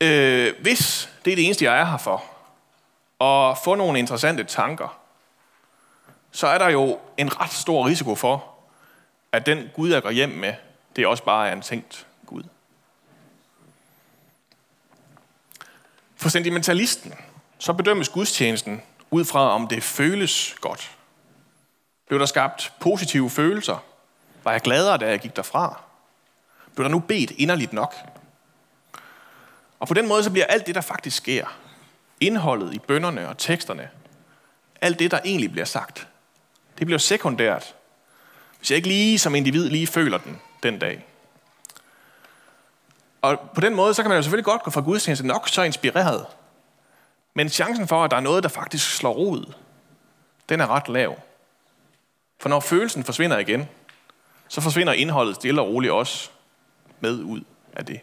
øh, 0.00 0.54
hvis 0.60 1.10
det 1.24 1.32
er 1.32 1.36
det 1.36 1.44
eneste, 1.44 1.64
jeg 1.64 1.80
er 1.80 1.84
her 1.84 1.98
for, 1.98 2.24
og 3.18 3.58
få 3.64 3.74
nogle 3.74 3.98
interessante 3.98 4.44
tanker, 4.44 4.98
så 6.30 6.46
er 6.46 6.58
der 6.58 6.68
jo 6.68 6.98
en 7.16 7.40
ret 7.40 7.52
stor 7.52 7.86
risiko 7.86 8.14
for, 8.14 8.54
at 9.32 9.46
den 9.46 9.70
Gud, 9.74 9.90
jeg 9.90 10.02
går 10.02 10.10
hjem 10.10 10.28
med, 10.28 10.54
det 10.96 11.06
også 11.06 11.24
bare 11.24 11.48
er 11.48 11.52
en 11.52 11.62
tænkt 11.62 12.06
Gud. 12.26 12.42
For 16.16 16.28
sentimentalisten, 16.28 17.14
så 17.58 17.72
bedømmes 17.72 18.08
gudstjenesten 18.08 18.82
ud 19.10 19.24
fra, 19.24 19.40
om 19.40 19.68
det 19.68 19.82
føles 19.82 20.56
godt. 20.60 20.96
Blev 22.06 22.20
der 22.20 22.26
skabt 22.26 22.72
positive 22.80 23.30
følelser? 23.30 23.84
Var 24.44 24.52
jeg 24.52 24.60
gladere, 24.60 24.98
da 24.98 25.08
jeg 25.08 25.20
gik 25.20 25.36
derfra? 25.36 25.80
Blev 26.74 26.84
der 26.84 26.90
nu 26.90 26.98
bedt 26.98 27.30
inderligt 27.30 27.72
nok? 27.72 27.94
Og 29.78 29.88
på 29.88 29.94
den 29.94 30.08
måde 30.08 30.24
så 30.24 30.30
bliver 30.30 30.46
alt 30.46 30.66
det, 30.66 30.74
der 30.74 30.80
faktisk 30.80 31.16
sker, 31.16 31.46
indholdet 32.20 32.74
i 32.74 32.78
bønderne 32.78 33.28
og 33.28 33.38
teksterne, 33.38 33.90
alt 34.80 34.98
det, 34.98 35.10
der 35.10 35.20
egentlig 35.24 35.52
bliver 35.52 35.64
sagt, 35.64 36.08
det 36.78 36.86
bliver 36.86 36.98
sekundært, 36.98 37.74
hvis 38.58 38.70
jeg 38.70 38.76
ikke 38.76 38.88
lige 38.88 39.18
som 39.18 39.34
individ 39.34 39.70
lige 39.70 39.86
føler 39.86 40.18
den 40.18 40.40
den 40.62 40.78
dag. 40.78 41.04
Og 43.22 43.50
på 43.54 43.60
den 43.60 43.74
måde, 43.74 43.94
så 43.94 44.02
kan 44.02 44.08
man 44.08 44.18
jo 44.18 44.22
selvfølgelig 44.22 44.44
godt 44.44 44.62
gå 44.62 44.70
fra 44.70 44.80
gudstjeneste 44.80 45.26
nok 45.26 45.48
så 45.48 45.62
inspireret. 45.62 46.26
Men 47.34 47.48
chancen 47.48 47.88
for, 47.88 48.04
at 48.04 48.10
der 48.10 48.16
er 48.16 48.20
noget, 48.20 48.42
der 48.42 48.48
faktisk 48.48 48.96
slår 48.96 49.12
rod, 49.12 49.52
den 50.48 50.60
er 50.60 50.66
ret 50.66 50.88
lav. 50.88 51.18
For 52.40 52.48
når 52.48 52.60
følelsen 52.60 53.04
forsvinder 53.04 53.38
igen, 53.38 53.68
så 54.48 54.60
forsvinder 54.60 54.92
indholdet 54.92 55.34
stille 55.34 55.60
og 55.60 55.68
roligt 55.68 55.92
også 55.92 56.30
med 57.00 57.22
ud 57.22 57.40
af 57.72 57.86
det. 57.86 58.00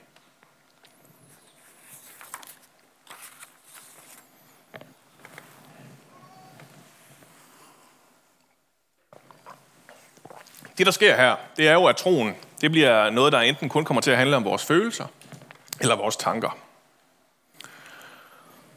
Det, 10.77 10.85
der 10.85 10.91
sker 10.91 11.15
her, 11.15 11.35
det 11.57 11.67
er 11.67 11.73
jo, 11.73 11.85
at 11.85 11.95
troen 11.95 12.35
det 12.61 12.71
bliver 12.71 13.09
noget, 13.09 13.33
der 13.33 13.39
enten 13.39 13.69
kun 13.69 13.85
kommer 13.85 14.01
til 14.01 14.11
at 14.11 14.17
handle 14.17 14.35
om 14.35 14.45
vores 14.45 14.65
følelser, 14.65 15.05
eller 15.79 15.95
vores 15.95 16.17
tanker. 16.17 16.57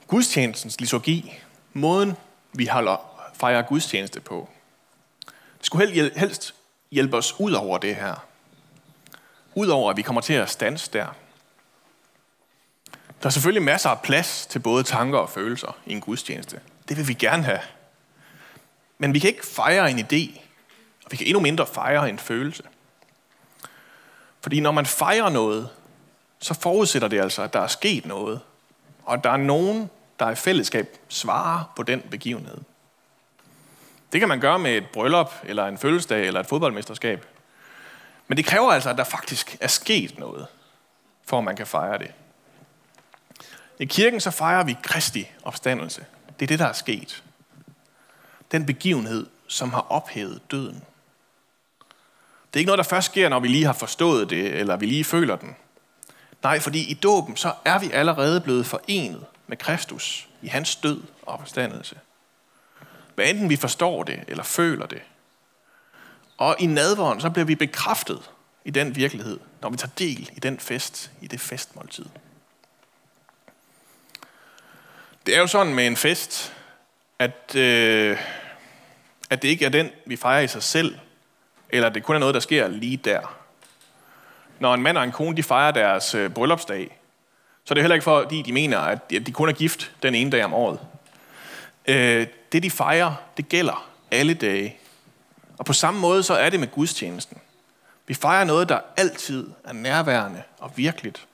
Gudstjenestens 0.06 0.80
liturgi, 0.80 1.34
måden 1.72 2.16
vi 2.52 2.66
holder, 2.66 3.28
fejrer 3.34 3.62
gudstjeneste 3.62 4.20
på, 4.20 4.48
det 5.58 5.66
skulle 5.66 6.10
helst 6.16 6.54
hjælpe 6.90 7.16
os 7.16 7.40
ud 7.40 7.52
over 7.52 7.78
det 7.78 7.96
her. 7.96 8.26
Udover 9.54 9.90
at 9.90 9.96
vi 9.96 10.02
kommer 10.02 10.20
til 10.20 10.32
at 10.32 10.50
stanse 10.50 10.90
der. 10.92 11.06
Der 13.22 13.26
er 13.26 13.30
selvfølgelig 13.30 13.62
masser 13.62 13.90
af 13.90 14.00
plads 14.00 14.46
til 14.46 14.58
både 14.58 14.82
tanker 14.82 15.18
og 15.18 15.30
følelser 15.30 15.76
i 15.86 15.92
en 15.92 16.00
gudstjeneste. 16.00 16.60
Det 16.88 16.96
vil 16.96 17.08
vi 17.08 17.14
gerne 17.14 17.42
have. 17.42 17.60
Men 18.98 19.14
vi 19.14 19.18
kan 19.18 19.30
ikke 19.30 19.46
fejre 19.46 19.90
en 19.90 19.98
idé, 19.98 20.40
og 21.08 21.12
vi 21.12 21.16
kan 21.16 21.26
endnu 21.26 21.40
mindre 21.40 21.66
fejre 21.66 22.08
en 22.08 22.18
følelse. 22.18 22.62
Fordi 24.40 24.60
når 24.60 24.70
man 24.70 24.86
fejrer 24.86 25.28
noget, 25.28 25.68
så 26.38 26.54
forudsætter 26.54 27.08
det 27.08 27.20
altså, 27.20 27.42
at 27.42 27.52
der 27.52 27.60
er 27.60 27.66
sket 27.66 28.06
noget, 28.06 28.40
og 29.04 29.14
at 29.14 29.24
der 29.24 29.30
er 29.30 29.36
nogen, 29.36 29.90
der 30.18 30.30
i 30.30 30.34
fællesskab 30.34 30.96
svarer 31.08 31.72
på 31.76 31.82
den 31.82 32.00
begivenhed. 32.00 32.58
Det 34.12 34.20
kan 34.20 34.28
man 34.28 34.40
gøre 34.40 34.58
med 34.58 34.76
et 34.76 34.86
bryllup, 34.92 35.32
eller 35.44 35.66
en 35.66 35.78
fødselsdag, 35.78 36.26
eller 36.26 36.40
et 36.40 36.46
fodboldmesterskab. 36.46 37.26
Men 38.26 38.36
det 38.36 38.44
kræver 38.44 38.72
altså, 38.72 38.90
at 38.90 38.98
der 38.98 39.04
faktisk 39.04 39.56
er 39.60 39.68
sket 39.68 40.18
noget, 40.18 40.46
for 41.24 41.38
at 41.38 41.44
man 41.44 41.56
kan 41.56 41.66
fejre 41.66 41.98
det. 41.98 42.10
I 43.78 43.84
kirken 43.84 44.20
så 44.20 44.30
fejrer 44.30 44.64
vi 44.64 44.76
Kristi 44.82 45.30
opstandelse. 45.42 46.04
Det 46.40 46.42
er 46.42 46.46
det, 46.46 46.58
der 46.58 46.66
er 46.66 46.72
sket. 46.72 47.24
Den 48.52 48.66
begivenhed, 48.66 49.26
som 49.46 49.70
har 49.70 49.86
ophævet 49.88 50.50
døden. 50.50 50.82
Det 52.52 52.56
er 52.56 52.60
ikke 52.60 52.68
noget, 52.68 52.78
der 52.78 52.84
først 52.84 53.06
sker, 53.06 53.28
når 53.28 53.40
vi 53.40 53.48
lige 53.48 53.64
har 53.64 53.72
forstået 53.72 54.30
det, 54.30 54.54
eller 54.54 54.76
vi 54.76 54.86
lige 54.86 55.04
føler 55.04 55.36
den. 55.36 55.56
Nej, 56.42 56.60
fordi 56.60 56.90
i 56.90 56.94
dåben, 56.94 57.36
så 57.36 57.52
er 57.64 57.78
vi 57.78 57.90
allerede 57.92 58.40
blevet 58.40 58.66
forenet 58.66 59.24
med 59.46 59.56
Kristus 59.56 60.28
i 60.42 60.48
hans 60.48 60.76
død 60.76 61.02
og 61.22 61.34
opstandelse. 61.34 61.98
Hvad 63.14 63.26
enten 63.26 63.48
vi 63.48 63.56
forstår 63.56 64.02
det 64.02 64.20
eller 64.28 64.42
føler 64.42 64.86
det. 64.86 65.02
Og 66.36 66.56
i 66.58 66.66
nadvåren, 66.66 67.20
så 67.20 67.30
bliver 67.30 67.46
vi 67.46 67.54
bekræftet 67.54 68.30
i 68.64 68.70
den 68.70 68.96
virkelighed, 68.96 69.40
når 69.62 69.70
vi 69.70 69.76
tager 69.76 69.92
del 69.98 70.30
i 70.36 70.40
den 70.40 70.58
fest, 70.58 71.10
i 71.20 71.26
det 71.26 71.40
festmåltid. 71.40 72.04
Det 75.26 75.36
er 75.36 75.40
jo 75.40 75.46
sådan 75.46 75.74
med 75.74 75.86
en 75.86 75.96
fest, 75.96 76.52
at, 77.18 77.54
øh, 77.54 78.18
at 79.30 79.42
det 79.42 79.48
ikke 79.48 79.64
er 79.64 79.68
den, 79.68 79.90
vi 80.06 80.16
fejrer 80.16 80.40
i 80.40 80.48
sig 80.48 80.62
selv, 80.62 80.98
eller 81.70 81.88
det 81.88 82.02
kun 82.02 82.14
er 82.14 82.20
noget, 82.20 82.34
der 82.34 82.40
sker 82.40 82.68
lige 82.68 82.96
der. 82.96 83.36
Når 84.58 84.74
en 84.74 84.82
mand 84.82 84.98
og 84.98 85.04
en 85.04 85.12
kone 85.12 85.36
de 85.36 85.42
fejrer 85.42 85.70
deres 85.70 86.14
øh, 86.14 86.30
bryllupsdag, 86.30 86.98
så 87.64 87.72
er 87.72 87.74
det 87.74 87.82
heller 87.82 87.94
ikke 87.94 88.04
fordi, 88.04 88.42
de 88.42 88.52
mener, 88.52 88.78
at 88.78 89.10
de 89.10 89.32
kun 89.32 89.48
er 89.48 89.52
gift 89.52 89.92
den 90.02 90.14
ene 90.14 90.30
dag 90.30 90.44
om 90.44 90.54
året. 90.54 90.80
Øh, 91.86 92.26
det, 92.52 92.62
de 92.62 92.70
fejrer, 92.70 93.14
det 93.36 93.48
gælder 93.48 93.88
alle 94.10 94.34
dage. 94.34 94.76
Og 95.58 95.64
på 95.64 95.72
samme 95.72 96.00
måde, 96.00 96.22
så 96.22 96.34
er 96.34 96.50
det 96.50 96.60
med 96.60 96.68
gudstjenesten. 96.68 97.38
Vi 98.06 98.14
fejrer 98.14 98.44
noget, 98.44 98.68
der 98.68 98.80
altid 98.96 99.50
er 99.64 99.72
nærværende 99.72 100.42
og 100.58 100.72
virkeligt. 100.76 101.26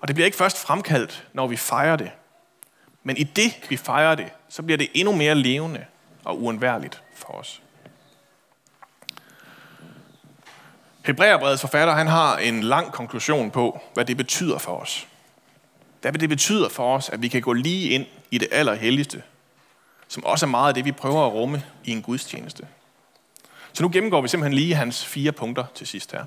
Og 0.00 0.08
det 0.08 0.14
bliver 0.16 0.26
ikke 0.26 0.36
først 0.36 0.58
fremkaldt, 0.58 1.26
når 1.32 1.46
vi 1.46 1.56
fejrer 1.56 1.96
det. 1.96 2.10
Men 3.02 3.16
i 3.16 3.22
det, 3.22 3.52
vi 3.68 3.76
fejrer 3.76 4.14
det, 4.14 4.26
så 4.48 4.62
bliver 4.62 4.78
det 4.78 4.88
endnu 4.94 5.12
mere 5.14 5.34
levende 5.34 5.84
og 6.24 6.42
uundværligt 6.42 7.02
for 7.14 7.32
os. 7.32 7.62
Hebræerbrevets 11.06 11.60
forfatter 11.60 11.94
han 11.94 12.06
har 12.06 12.36
en 12.36 12.62
lang 12.62 12.92
konklusion 12.92 13.50
på, 13.50 13.80
hvad 13.94 14.04
det 14.04 14.16
betyder 14.16 14.58
for 14.58 14.76
os. 14.76 15.06
Hvad 16.00 16.12
det 16.12 16.28
betyder 16.28 16.68
for 16.68 16.96
os, 16.96 17.08
at 17.08 17.22
vi 17.22 17.28
kan 17.28 17.42
gå 17.42 17.52
lige 17.52 17.90
ind 17.90 18.06
i 18.30 18.38
det 18.38 18.48
allerhelligste, 18.52 19.22
som 20.08 20.24
også 20.24 20.46
er 20.46 20.50
meget 20.50 20.68
af 20.68 20.74
det, 20.74 20.84
vi 20.84 20.92
prøver 20.92 21.26
at 21.26 21.32
rumme 21.32 21.64
i 21.84 21.90
en 21.92 22.02
gudstjeneste. 22.02 22.66
Så 23.72 23.82
nu 23.82 23.90
gennemgår 23.92 24.20
vi 24.20 24.28
simpelthen 24.28 24.54
lige 24.54 24.74
hans 24.74 25.06
fire 25.06 25.32
punkter 25.32 25.64
til 25.74 25.86
sidst 25.86 26.12
her. 26.12 26.24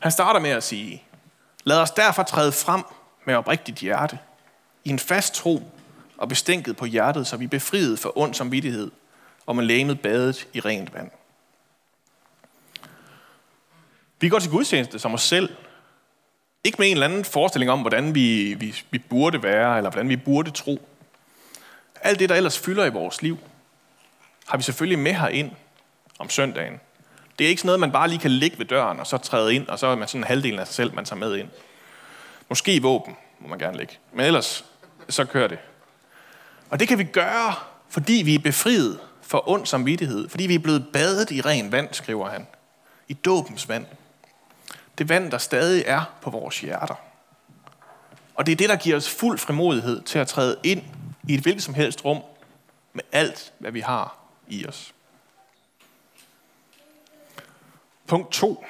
Han 0.00 0.12
starter 0.12 0.40
med 0.40 0.50
at 0.50 0.62
sige, 0.62 1.02
lad 1.64 1.80
os 1.80 1.90
derfor 1.90 2.22
træde 2.22 2.52
frem 2.52 2.82
med 3.24 3.34
oprigtigt 3.34 3.78
hjerte, 3.78 4.18
i 4.84 4.90
en 4.90 4.98
fast 4.98 5.34
tro 5.34 5.62
og 6.18 6.28
bestænket 6.28 6.76
på 6.76 6.84
hjertet, 6.84 7.26
så 7.26 7.36
vi 7.36 7.44
er 7.44 7.48
befriet 7.48 7.98
for 7.98 8.18
ond 8.18 8.34
samvittighed 8.34 8.90
og 9.46 9.56
med 9.56 9.64
lægemet 9.64 10.00
badet 10.00 10.48
i 10.52 10.60
rent 10.60 10.94
vand. 10.94 11.10
Vi 14.20 14.28
går 14.28 14.38
til 14.38 14.50
gudstjeneste 14.50 14.98
som 14.98 15.14
os 15.14 15.22
selv. 15.22 15.48
Ikke 16.64 16.76
med 16.78 16.86
en 16.86 16.92
eller 16.92 17.06
anden 17.06 17.24
forestilling 17.24 17.70
om, 17.70 17.80
hvordan 17.80 18.14
vi, 18.14 18.54
vi, 18.54 18.82
vi 18.90 18.98
burde 18.98 19.42
være, 19.42 19.76
eller 19.76 19.90
hvordan 19.90 20.08
vi 20.08 20.16
burde 20.16 20.50
tro. 20.50 20.88
Alt 22.02 22.18
det, 22.18 22.28
der 22.28 22.34
ellers 22.34 22.58
fylder 22.58 22.84
i 22.84 22.90
vores 22.90 23.22
liv, 23.22 23.38
har 24.46 24.56
vi 24.56 24.62
selvfølgelig 24.62 24.98
med 24.98 25.12
herind 25.12 25.50
om 26.18 26.30
søndagen. 26.30 26.80
Det 27.38 27.44
er 27.44 27.48
ikke 27.48 27.60
sådan 27.60 27.66
noget, 27.66 27.80
man 27.80 27.92
bare 27.92 28.08
lige 28.08 28.18
kan 28.18 28.30
ligge 28.30 28.58
ved 28.58 28.66
døren, 28.66 29.00
og 29.00 29.06
så 29.06 29.18
træde 29.18 29.54
ind, 29.54 29.68
og 29.68 29.78
så 29.78 29.86
er 29.86 29.96
man 29.96 30.08
sådan 30.08 30.20
en 30.20 30.26
halvdel 30.26 30.58
af 30.58 30.66
sig 30.66 30.74
selv, 30.74 30.94
man 30.94 31.04
tager 31.04 31.20
med 31.20 31.36
ind. 31.36 31.48
Måske 32.48 32.74
i 32.74 32.78
våben, 32.78 33.16
må 33.40 33.48
man 33.48 33.58
gerne 33.58 33.76
lægge. 33.76 33.94
Men 34.12 34.26
ellers, 34.26 34.64
så 35.08 35.24
kører 35.24 35.48
det. 35.48 35.58
Og 36.70 36.80
det 36.80 36.88
kan 36.88 36.98
vi 36.98 37.04
gøre, 37.04 37.54
fordi 37.88 38.22
vi 38.24 38.34
er 38.34 38.38
befriet 38.38 39.00
for 39.22 39.48
ond 39.48 39.66
samvittighed. 39.66 40.28
Fordi 40.28 40.46
vi 40.46 40.54
er 40.54 40.58
blevet 40.58 40.86
badet 40.92 41.30
i 41.30 41.40
ren 41.40 41.72
vand, 41.72 41.88
skriver 41.92 42.30
han. 42.30 42.46
I 43.08 43.12
dåbens 43.12 43.68
vand 43.68 43.86
det 44.98 45.08
vand, 45.08 45.30
der 45.30 45.38
stadig 45.38 45.84
er 45.86 46.04
på 46.22 46.30
vores 46.30 46.60
hjerter. 46.60 46.94
Og 48.34 48.46
det 48.46 48.52
er 48.52 48.56
det, 48.56 48.68
der 48.68 48.76
giver 48.76 48.96
os 48.96 49.10
fuld 49.10 49.38
frimodighed 49.38 50.02
til 50.02 50.18
at 50.18 50.28
træde 50.28 50.56
ind 50.62 50.82
i 51.28 51.34
et 51.34 51.40
hvilket 51.40 51.62
som 51.62 51.74
helst 51.74 52.04
rum 52.04 52.22
med 52.92 53.04
alt, 53.12 53.52
hvad 53.58 53.72
vi 53.72 53.80
har 53.80 54.18
i 54.48 54.66
os. 54.66 54.94
Punkt 58.06 58.32
2. 58.32 58.64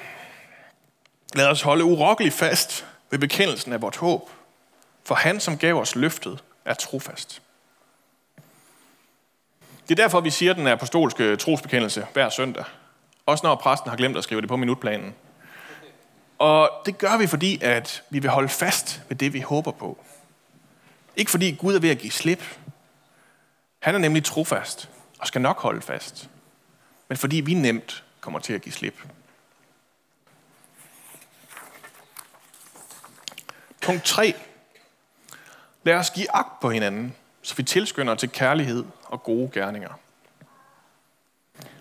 Lad 1.34 1.48
os 1.48 1.62
holde 1.62 1.84
urokkeligt 1.84 2.34
fast 2.34 2.86
ved 3.10 3.18
bekendelsen 3.18 3.72
af 3.72 3.82
vort 3.82 3.96
håb, 3.96 4.30
for 5.04 5.14
han, 5.14 5.40
som 5.40 5.58
gav 5.58 5.74
os 5.74 5.94
løftet, 5.94 6.44
er 6.64 6.74
trofast. 6.74 7.42
Det 9.88 9.98
er 9.98 10.02
derfor, 10.02 10.20
vi 10.20 10.30
siger 10.30 10.52
den 10.52 10.66
apostolske 10.66 11.36
trosbekendelse 11.36 12.06
hver 12.12 12.28
søndag. 12.28 12.64
Også 13.26 13.46
når 13.46 13.54
præsten 13.54 13.90
har 13.90 13.96
glemt 13.96 14.16
at 14.16 14.24
skrive 14.24 14.40
det 14.40 14.48
på 14.48 14.56
minutplanen. 14.56 15.14
Og 16.38 16.70
det 16.86 16.98
gør 16.98 17.16
vi, 17.16 17.26
fordi 17.26 17.58
at 17.62 18.02
vi 18.10 18.18
vil 18.18 18.30
holde 18.30 18.48
fast 18.48 19.02
ved 19.08 19.16
det, 19.16 19.32
vi 19.32 19.40
håber 19.40 19.70
på. 19.70 19.98
Ikke 21.16 21.30
fordi 21.30 21.50
Gud 21.50 21.74
er 21.74 21.80
ved 21.80 21.90
at 21.90 21.98
give 21.98 22.12
slip. 22.12 22.58
Han 23.78 23.94
er 23.94 23.98
nemlig 23.98 24.24
trofast 24.24 24.88
og 25.18 25.26
skal 25.26 25.40
nok 25.40 25.60
holde 25.60 25.80
fast. 25.80 26.30
Men 27.08 27.16
fordi 27.16 27.36
vi 27.36 27.54
nemt 27.54 28.04
kommer 28.20 28.38
til 28.38 28.52
at 28.52 28.62
give 28.62 28.72
slip. 28.72 29.06
Punkt 33.82 34.04
3. 34.04 34.34
Lad 35.82 35.94
os 35.94 36.10
give 36.10 36.36
agt 36.36 36.60
på 36.60 36.70
hinanden, 36.70 37.16
så 37.42 37.54
vi 37.54 37.62
tilskynder 37.62 38.14
til 38.14 38.30
kærlighed 38.30 38.84
og 39.04 39.22
gode 39.22 39.50
gerninger. 39.52 39.92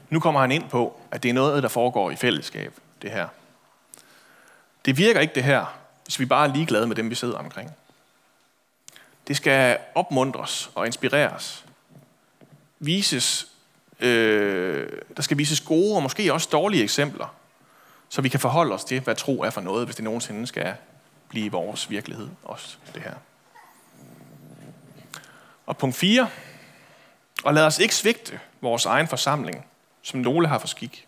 Nu 0.10 0.20
kommer 0.20 0.42
han 0.42 0.52
ind 0.52 0.70
på, 0.70 1.00
at 1.12 1.24
det 1.24 1.30
er 1.30 1.34
noget, 1.34 1.64
der 1.64 1.70
foregår 1.70 2.12
i 2.12 2.16
fællesskab, 2.16 2.74
det 3.02 3.12
her. 3.12 3.28
Det 4.88 4.98
virker 4.98 5.20
ikke 5.20 5.36
det 5.36 5.44
her, 5.44 5.78
hvis 6.04 6.20
vi 6.20 6.26
bare 6.26 6.48
er 6.48 6.54
ligeglade 6.54 6.88
med 6.88 6.96
dem, 6.96 7.10
vi 7.10 7.16
sidder 7.16 7.38
omkring. 7.38 7.72
Det 9.28 9.38
skal 9.38 9.78
opmuntres 9.96 10.70
og 10.76 10.86
inspireres. 10.86 11.66
Vises, 12.80 13.48
øh, 14.00 14.90
der 15.18 15.22
skal 15.22 15.38
vises 15.38 15.62
gode 15.62 15.96
og 15.96 16.04
måske 16.04 16.34
også 16.34 16.50
dårlige 16.52 16.84
eksempler, 16.84 17.36
så 18.10 18.22
vi 18.22 18.30
kan 18.30 18.40
forholde 18.40 18.74
os 18.74 18.84
til, 18.84 19.00
hvad 19.00 19.16
tro 19.16 19.42
er 19.42 19.50
for 19.50 19.62
noget, 19.62 19.86
hvis 19.86 19.96
det 19.96 20.04
nogensinde 20.04 20.48
skal 20.48 20.74
blive 21.30 21.52
vores 21.52 21.90
virkelighed, 21.90 22.28
også 22.44 22.78
det 22.94 23.02
her. 23.02 23.14
Og 25.66 25.78
punkt 25.78 25.96
4. 25.96 26.30
Og 27.44 27.54
lad 27.54 27.64
os 27.64 27.80
ikke 27.80 27.96
svigte 27.96 28.40
vores 28.62 28.86
egen 28.86 29.08
forsamling, 29.08 29.66
som 30.02 30.20
nogle 30.20 30.48
har 30.48 30.60
for 30.60 30.68
skik, 30.68 31.08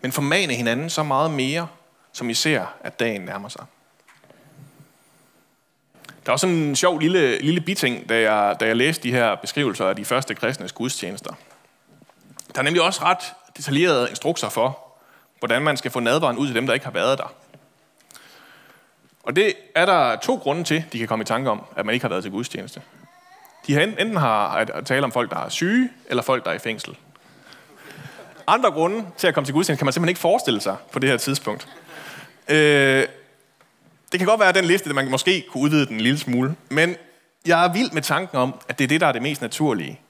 men 0.00 0.12
formane 0.12 0.54
hinanden 0.54 0.90
så 0.90 1.02
meget 1.02 1.30
mere, 1.30 1.68
som 2.14 2.30
I 2.30 2.34
ser, 2.34 2.66
at 2.80 3.00
dagen 3.00 3.20
nærmer 3.20 3.48
sig. 3.48 3.64
Der 6.26 6.32
var 6.32 6.36
sådan 6.36 6.56
en 6.56 6.76
sjov 6.76 6.98
lille, 6.98 7.38
lille 7.38 7.60
biting, 7.60 8.08
da 8.08 8.32
jeg, 8.32 8.56
da 8.60 8.66
jeg 8.66 8.76
læste 8.76 9.02
de 9.02 9.12
her 9.12 9.34
beskrivelser 9.34 9.88
af 9.88 9.96
de 9.96 10.04
første 10.04 10.34
kristnes 10.34 10.72
gudstjenester. 10.72 11.34
Der 12.54 12.58
er 12.58 12.62
nemlig 12.62 12.82
også 12.82 13.02
ret 13.02 13.34
detaljerede 13.56 14.10
instrukser 14.10 14.48
for, 14.48 14.78
hvordan 15.38 15.62
man 15.62 15.76
skal 15.76 15.90
få 15.90 16.00
nadvaren 16.00 16.36
ud 16.36 16.46
til 16.46 16.54
dem, 16.54 16.66
der 16.66 16.74
ikke 16.74 16.86
har 16.86 16.92
været 16.92 17.18
der. 17.18 17.32
Og 19.22 19.36
det 19.36 19.54
er 19.74 19.86
der 19.86 20.16
to 20.16 20.36
grunde 20.36 20.64
til, 20.64 20.84
de 20.92 20.98
kan 20.98 21.08
komme 21.08 21.22
i 21.22 21.26
tanke 21.26 21.50
om, 21.50 21.64
at 21.76 21.86
man 21.86 21.92
ikke 21.92 22.04
har 22.04 22.08
været 22.08 22.22
til 22.22 22.32
gudstjeneste. 22.32 22.82
De 23.66 23.74
har 23.74 23.80
enten 23.80 24.16
har 24.16 24.48
at 24.48 24.86
tale 24.86 25.04
om 25.04 25.12
folk, 25.12 25.30
der 25.30 25.38
er 25.38 25.48
syge, 25.48 25.90
eller 26.06 26.22
folk, 26.22 26.44
der 26.44 26.50
er 26.50 26.54
i 26.54 26.58
fængsel. 26.58 26.96
Andre 28.46 28.70
grunde 28.70 29.06
til 29.16 29.26
at 29.26 29.34
komme 29.34 29.46
til 29.46 29.54
gudstjeneste 29.54 29.80
kan 29.80 29.86
man 29.86 29.92
simpelthen 29.92 30.08
ikke 30.08 30.20
forestille 30.20 30.60
sig 30.60 30.76
på 30.92 30.98
det 30.98 31.10
her 31.10 31.16
tidspunkt. 31.16 31.68
Øh, 32.48 33.06
det 34.12 34.20
kan 34.20 34.26
godt 34.26 34.40
være, 34.40 34.48
at 34.48 34.54
den 34.54 34.64
liste, 34.64 34.92
man 34.92 35.10
måske 35.10 35.44
kunne 35.50 35.62
udvide 35.62 35.86
den 35.86 35.94
en 35.94 36.00
lille 36.00 36.18
smule, 36.18 36.56
men 36.68 36.96
jeg 37.46 37.64
er 37.64 37.72
vild 37.72 37.90
med 37.92 38.02
tanken 38.02 38.38
om, 38.38 38.54
at 38.68 38.78
det 38.78 38.84
er 38.84 38.88
det, 38.88 39.00
der 39.00 39.06
er 39.06 39.12
det 39.12 39.22
mest 39.22 39.42
naturlige. 39.42 40.00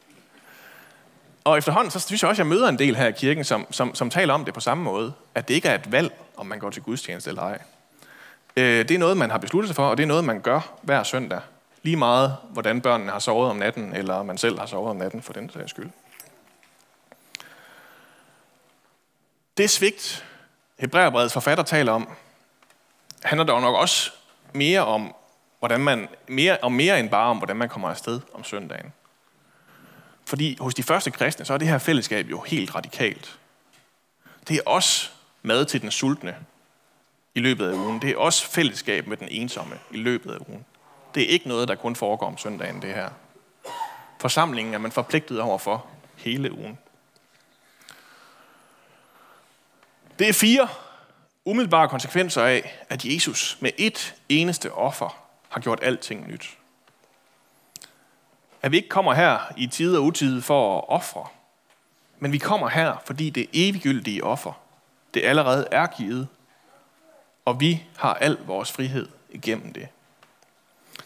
Og 1.44 1.58
efterhånden, 1.58 1.90
så 1.90 2.00
synes 2.00 2.22
jeg 2.22 2.28
også, 2.28 2.42
at 2.42 2.46
jeg 2.46 2.54
møder 2.54 2.68
en 2.68 2.78
del 2.78 2.96
her 2.96 3.06
i 3.06 3.12
kirken, 3.12 3.44
som, 3.44 3.66
som, 3.70 3.94
som 3.94 4.10
taler 4.10 4.34
om 4.34 4.44
det 4.44 4.54
på 4.54 4.60
samme 4.60 4.84
måde, 4.84 5.12
at 5.34 5.48
det 5.48 5.54
ikke 5.54 5.68
er 5.68 5.74
et 5.74 5.92
valg, 5.92 6.12
om 6.36 6.46
man 6.46 6.58
går 6.58 6.70
til 6.70 6.82
gudstjeneste 6.82 7.30
eller 7.30 7.42
ej. 7.42 7.58
Øh, 8.56 8.88
det 8.88 8.90
er 8.90 8.98
noget, 8.98 9.16
man 9.16 9.30
har 9.30 9.38
besluttet 9.38 9.68
sig 9.68 9.76
for, 9.76 9.86
og 9.88 9.96
det 9.96 10.02
er 10.02 10.06
noget, 10.06 10.24
man 10.24 10.40
gør 10.40 10.78
hver 10.82 11.02
søndag. 11.02 11.40
Lige 11.82 11.96
meget, 11.96 12.36
hvordan 12.50 12.80
børnene 12.80 13.12
har 13.12 13.18
sovet 13.18 13.50
om 13.50 13.56
natten, 13.56 13.96
eller 13.96 14.22
man 14.22 14.38
selv 14.38 14.58
har 14.58 14.66
sovet 14.66 14.90
om 14.90 14.96
natten, 14.96 15.22
for 15.22 15.32
den 15.32 15.50
sags 15.50 15.70
skyld. 15.70 15.90
Det 19.56 19.70
svigt, 19.70 20.24
Hebræerbrevets 20.78 21.32
forfatter 21.32 21.64
taler 21.64 21.92
om, 21.92 22.08
handler 23.24 23.44
dog 23.44 23.60
nok 23.60 23.74
også 23.76 24.12
mere 24.52 24.86
om, 24.86 25.14
hvordan 25.58 25.80
man, 25.80 26.08
mere, 26.28 26.56
og 26.56 26.72
mere 26.72 27.00
end 27.00 27.10
bare 27.10 27.30
om, 27.30 27.36
hvordan 27.36 27.56
man 27.56 27.68
kommer 27.68 27.88
afsted 27.88 28.20
om 28.34 28.44
søndagen. 28.44 28.92
Fordi 30.26 30.56
hos 30.60 30.74
de 30.74 30.82
første 30.82 31.10
kristne, 31.10 31.44
så 31.44 31.54
er 31.54 31.58
det 31.58 31.68
her 31.68 31.78
fællesskab 31.78 32.26
jo 32.30 32.40
helt 32.40 32.74
radikalt. 32.74 33.38
Det 34.48 34.56
er 34.56 34.62
også 34.66 35.10
mad 35.42 35.64
til 35.64 35.82
den 35.82 35.90
sultne 35.90 36.36
i 37.34 37.40
løbet 37.40 37.68
af 37.68 37.74
ugen. 37.74 38.02
Det 38.02 38.10
er 38.10 38.16
også 38.16 38.50
fællesskab 38.50 39.06
med 39.06 39.16
den 39.16 39.28
ensomme 39.30 39.78
i 39.90 39.96
løbet 39.96 40.32
af 40.32 40.38
ugen. 40.48 40.64
Det 41.14 41.22
er 41.22 41.26
ikke 41.26 41.48
noget, 41.48 41.68
der 41.68 41.74
kun 41.74 41.96
foregår 41.96 42.26
om 42.26 42.38
søndagen, 42.38 42.82
det 42.82 42.94
her. 42.94 43.10
Forsamlingen 44.20 44.74
er 44.74 44.78
man 44.78 44.92
forpligtet 44.92 45.40
over 45.40 45.58
for 45.58 45.86
hele 46.16 46.52
ugen. 46.52 46.78
Det 50.18 50.28
er 50.28 50.32
fire 50.32 50.68
umiddelbare 51.44 51.88
konsekvenser 51.88 52.42
af, 52.42 52.84
at 52.88 53.04
Jesus 53.04 53.58
med 53.60 53.70
et 53.78 54.14
eneste 54.28 54.72
offer 54.72 55.24
har 55.48 55.60
gjort 55.60 55.78
alting 55.82 56.28
nyt. 56.28 56.58
At 58.62 58.70
vi 58.70 58.76
ikke 58.76 58.88
kommer 58.88 59.14
her 59.14 59.38
i 59.56 59.66
tid 59.66 59.96
og 59.96 60.04
utid 60.04 60.42
for 60.42 60.78
at 60.78 60.84
ofre, 60.88 61.26
men 62.18 62.32
vi 62.32 62.38
kommer 62.38 62.68
her, 62.68 62.96
fordi 63.06 63.30
det 63.30 63.46
eviggyldige 63.52 64.24
offer, 64.24 64.52
det 65.14 65.24
allerede 65.24 65.66
er 65.72 65.86
givet, 65.86 66.28
og 67.44 67.60
vi 67.60 67.82
har 67.96 68.14
al 68.14 68.38
vores 68.46 68.72
frihed 68.72 69.08
igennem 69.30 69.72
det. 69.72 69.88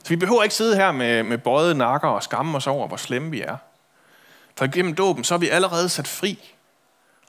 Så 0.02 0.08
vi 0.08 0.16
behøver 0.16 0.42
ikke 0.42 0.54
sidde 0.54 0.76
her 0.76 0.92
med, 0.92 1.22
med 1.22 1.38
bøjet 1.38 1.76
nakker 1.76 2.08
og 2.08 2.22
skamme 2.22 2.56
os 2.56 2.66
over, 2.66 2.88
hvor 2.88 2.96
slemme 2.96 3.30
vi 3.30 3.40
er. 3.40 3.56
For 4.56 4.66
gennem 4.72 4.94
dåben, 4.94 5.24
så 5.24 5.34
er 5.34 5.38
vi 5.38 5.48
allerede 5.48 5.88
sat 5.88 6.08
fri, 6.08 6.54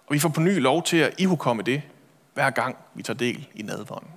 og 0.07 0.13
vi 0.13 0.19
får 0.19 0.29
på 0.29 0.41
ny 0.41 0.61
lov 0.61 0.83
til 0.83 0.97
at 0.97 1.13
ihukomme 1.17 1.63
det, 1.63 1.81
hver 2.39 2.49
gang 2.49 2.77
vi 2.93 3.03
tager 3.03 3.17
del 3.17 3.47
i 3.55 3.61
nadvånden. 3.61 4.11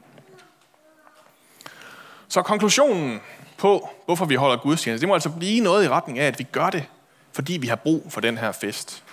Så 2.29 2.43
konklusionen 2.43 3.21
på, 3.59 3.91
hvorfor 4.05 4.25
vi 4.25 4.35
holder 4.35 4.57
gudstjeneste, 4.57 5.01
det 5.01 5.09
må 5.09 5.15
altså 5.15 5.31
blive 5.31 5.61
noget 5.61 5.85
i 5.85 5.89
retning 5.89 6.19
af, 6.19 6.27
at 6.27 6.39
vi 6.39 6.45
gør 6.45 6.71
det, 6.71 6.85
fordi 7.33 7.53
vi 7.53 7.67
har 7.67 7.77
brug 7.77 8.13
for 8.13 8.21
den 8.21 8.39
her 8.39 8.53
fest. 8.53 9.05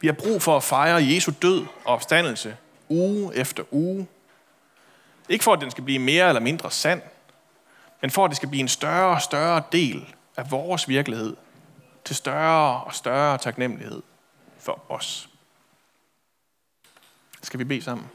Vi 0.00 0.06
har 0.06 0.14
brug 0.14 0.42
for 0.42 0.56
at 0.56 0.62
fejre 0.62 1.02
Jesu 1.02 1.32
død 1.42 1.66
og 1.84 1.94
opstandelse 1.94 2.56
uge 2.88 3.34
efter 3.34 3.64
uge. 3.70 4.06
Ikke 5.28 5.44
for, 5.44 5.52
at 5.52 5.60
den 5.60 5.70
skal 5.70 5.84
blive 5.84 5.98
mere 5.98 6.28
eller 6.28 6.40
mindre 6.40 6.70
sand, 6.70 7.02
men 8.00 8.10
for, 8.10 8.24
at 8.24 8.28
det 8.28 8.36
skal 8.36 8.48
blive 8.48 8.60
en 8.60 8.68
større 8.68 9.14
og 9.16 9.22
større 9.22 9.62
del 9.72 10.14
af 10.36 10.50
vores 10.50 10.88
virkelighed, 10.88 11.36
til 12.04 12.16
større 12.16 12.82
og 12.82 12.94
større 12.94 13.38
taknemmelighed 13.38 14.02
for 14.58 14.84
os. 14.88 15.28
Skal 17.42 17.58
vi 17.58 17.64
bede 17.64 17.82
sammen? 17.82 18.06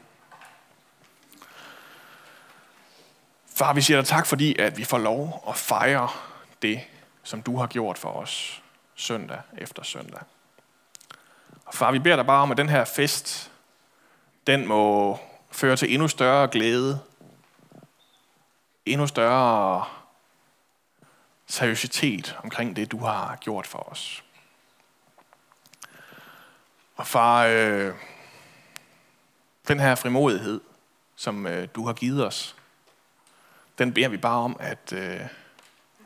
Far, 3.56 3.72
vi 3.72 3.80
siger 3.80 3.96
dig 3.96 4.06
tak, 4.06 4.26
fordi 4.26 4.58
at 4.58 4.76
vi 4.76 4.84
får 4.84 4.98
lov 4.98 5.44
at 5.48 5.56
fejre 5.56 6.08
det, 6.62 6.80
som 7.22 7.42
du 7.42 7.56
har 7.56 7.66
gjort 7.66 7.98
for 7.98 8.08
os 8.08 8.62
søndag 8.94 9.40
efter 9.58 9.82
søndag. 9.82 10.20
Og 11.64 11.74
far, 11.74 11.92
vi 11.92 11.98
beder 11.98 12.16
dig 12.16 12.26
bare 12.26 12.42
om, 12.42 12.50
at 12.50 12.56
den 12.56 12.68
her 12.68 12.84
fest, 12.84 13.52
den 14.46 14.66
må 14.66 15.18
føre 15.50 15.76
til 15.76 15.92
endnu 15.92 16.08
større 16.08 16.48
glæde, 16.48 17.00
endnu 18.86 19.06
større 19.06 19.84
seriøsitet 21.46 22.38
omkring 22.44 22.76
det, 22.76 22.92
du 22.92 22.98
har 22.98 23.36
gjort 23.36 23.66
for 23.66 23.78
os. 23.78 24.24
Og 26.96 27.06
far, 27.06 27.46
øh, 27.46 27.94
den 29.68 29.80
her 29.80 29.94
frimodighed, 29.94 30.60
som 31.16 31.46
øh, 31.46 31.68
du 31.74 31.86
har 31.86 31.92
givet 31.92 32.26
os, 32.26 32.56
den 33.78 33.94
beder 33.94 34.08
vi 34.08 34.16
bare 34.16 34.38
om, 34.38 34.56
at, 34.60 34.92
øh, 34.92 35.20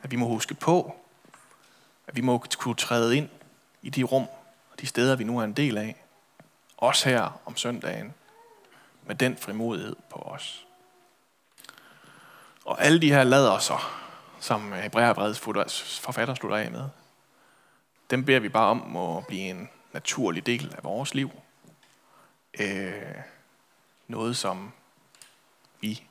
at 0.03 0.11
vi 0.11 0.15
må 0.15 0.27
huske 0.27 0.53
på, 0.53 0.95
at 2.07 2.15
vi 2.15 2.21
må 2.21 2.43
kunne 2.57 2.75
træde 2.75 3.17
ind 3.17 3.29
i 3.81 3.89
de 3.89 4.03
rum 4.03 4.27
og 4.71 4.81
de 4.81 4.87
steder, 4.87 5.15
vi 5.15 5.23
nu 5.23 5.39
er 5.39 5.43
en 5.43 5.53
del 5.53 5.77
af. 5.77 6.03
Også 6.77 7.09
her 7.09 7.41
om 7.45 7.57
søndagen, 7.57 8.13
med 9.03 9.15
den 9.15 9.37
frimodighed 9.37 9.95
på 10.09 10.19
os. 10.19 10.65
Og 12.65 12.83
alle 12.83 13.01
de 13.01 13.11
her 13.11 13.23
laderser, 13.23 14.05
som 14.39 14.73
Hebræerbreds 14.73 15.39
forfatter 15.99 16.35
slutter 16.35 16.57
af 16.57 16.71
med, 16.71 16.89
dem 18.09 18.25
beder 18.25 18.39
vi 18.39 18.49
bare 18.49 18.69
om 18.69 18.83
må 18.87 19.21
blive 19.21 19.49
en 19.49 19.69
naturlig 19.93 20.45
del 20.45 20.73
af 20.77 20.83
vores 20.83 21.13
liv. 21.13 21.31
Øh, 22.59 23.15
noget, 24.07 24.37
som 24.37 24.71
vi 25.81 26.03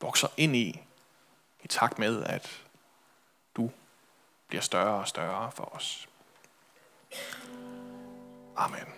vokser 0.00 0.28
ind 0.36 0.56
i, 0.56 0.82
i 1.62 1.68
takt 1.68 1.98
med, 1.98 2.24
at 2.24 2.62
du 3.56 3.70
bliver 4.48 4.62
større 4.62 5.00
og 5.00 5.08
større 5.08 5.52
for 5.52 5.74
os. 5.74 6.08
Amen. 8.56 8.97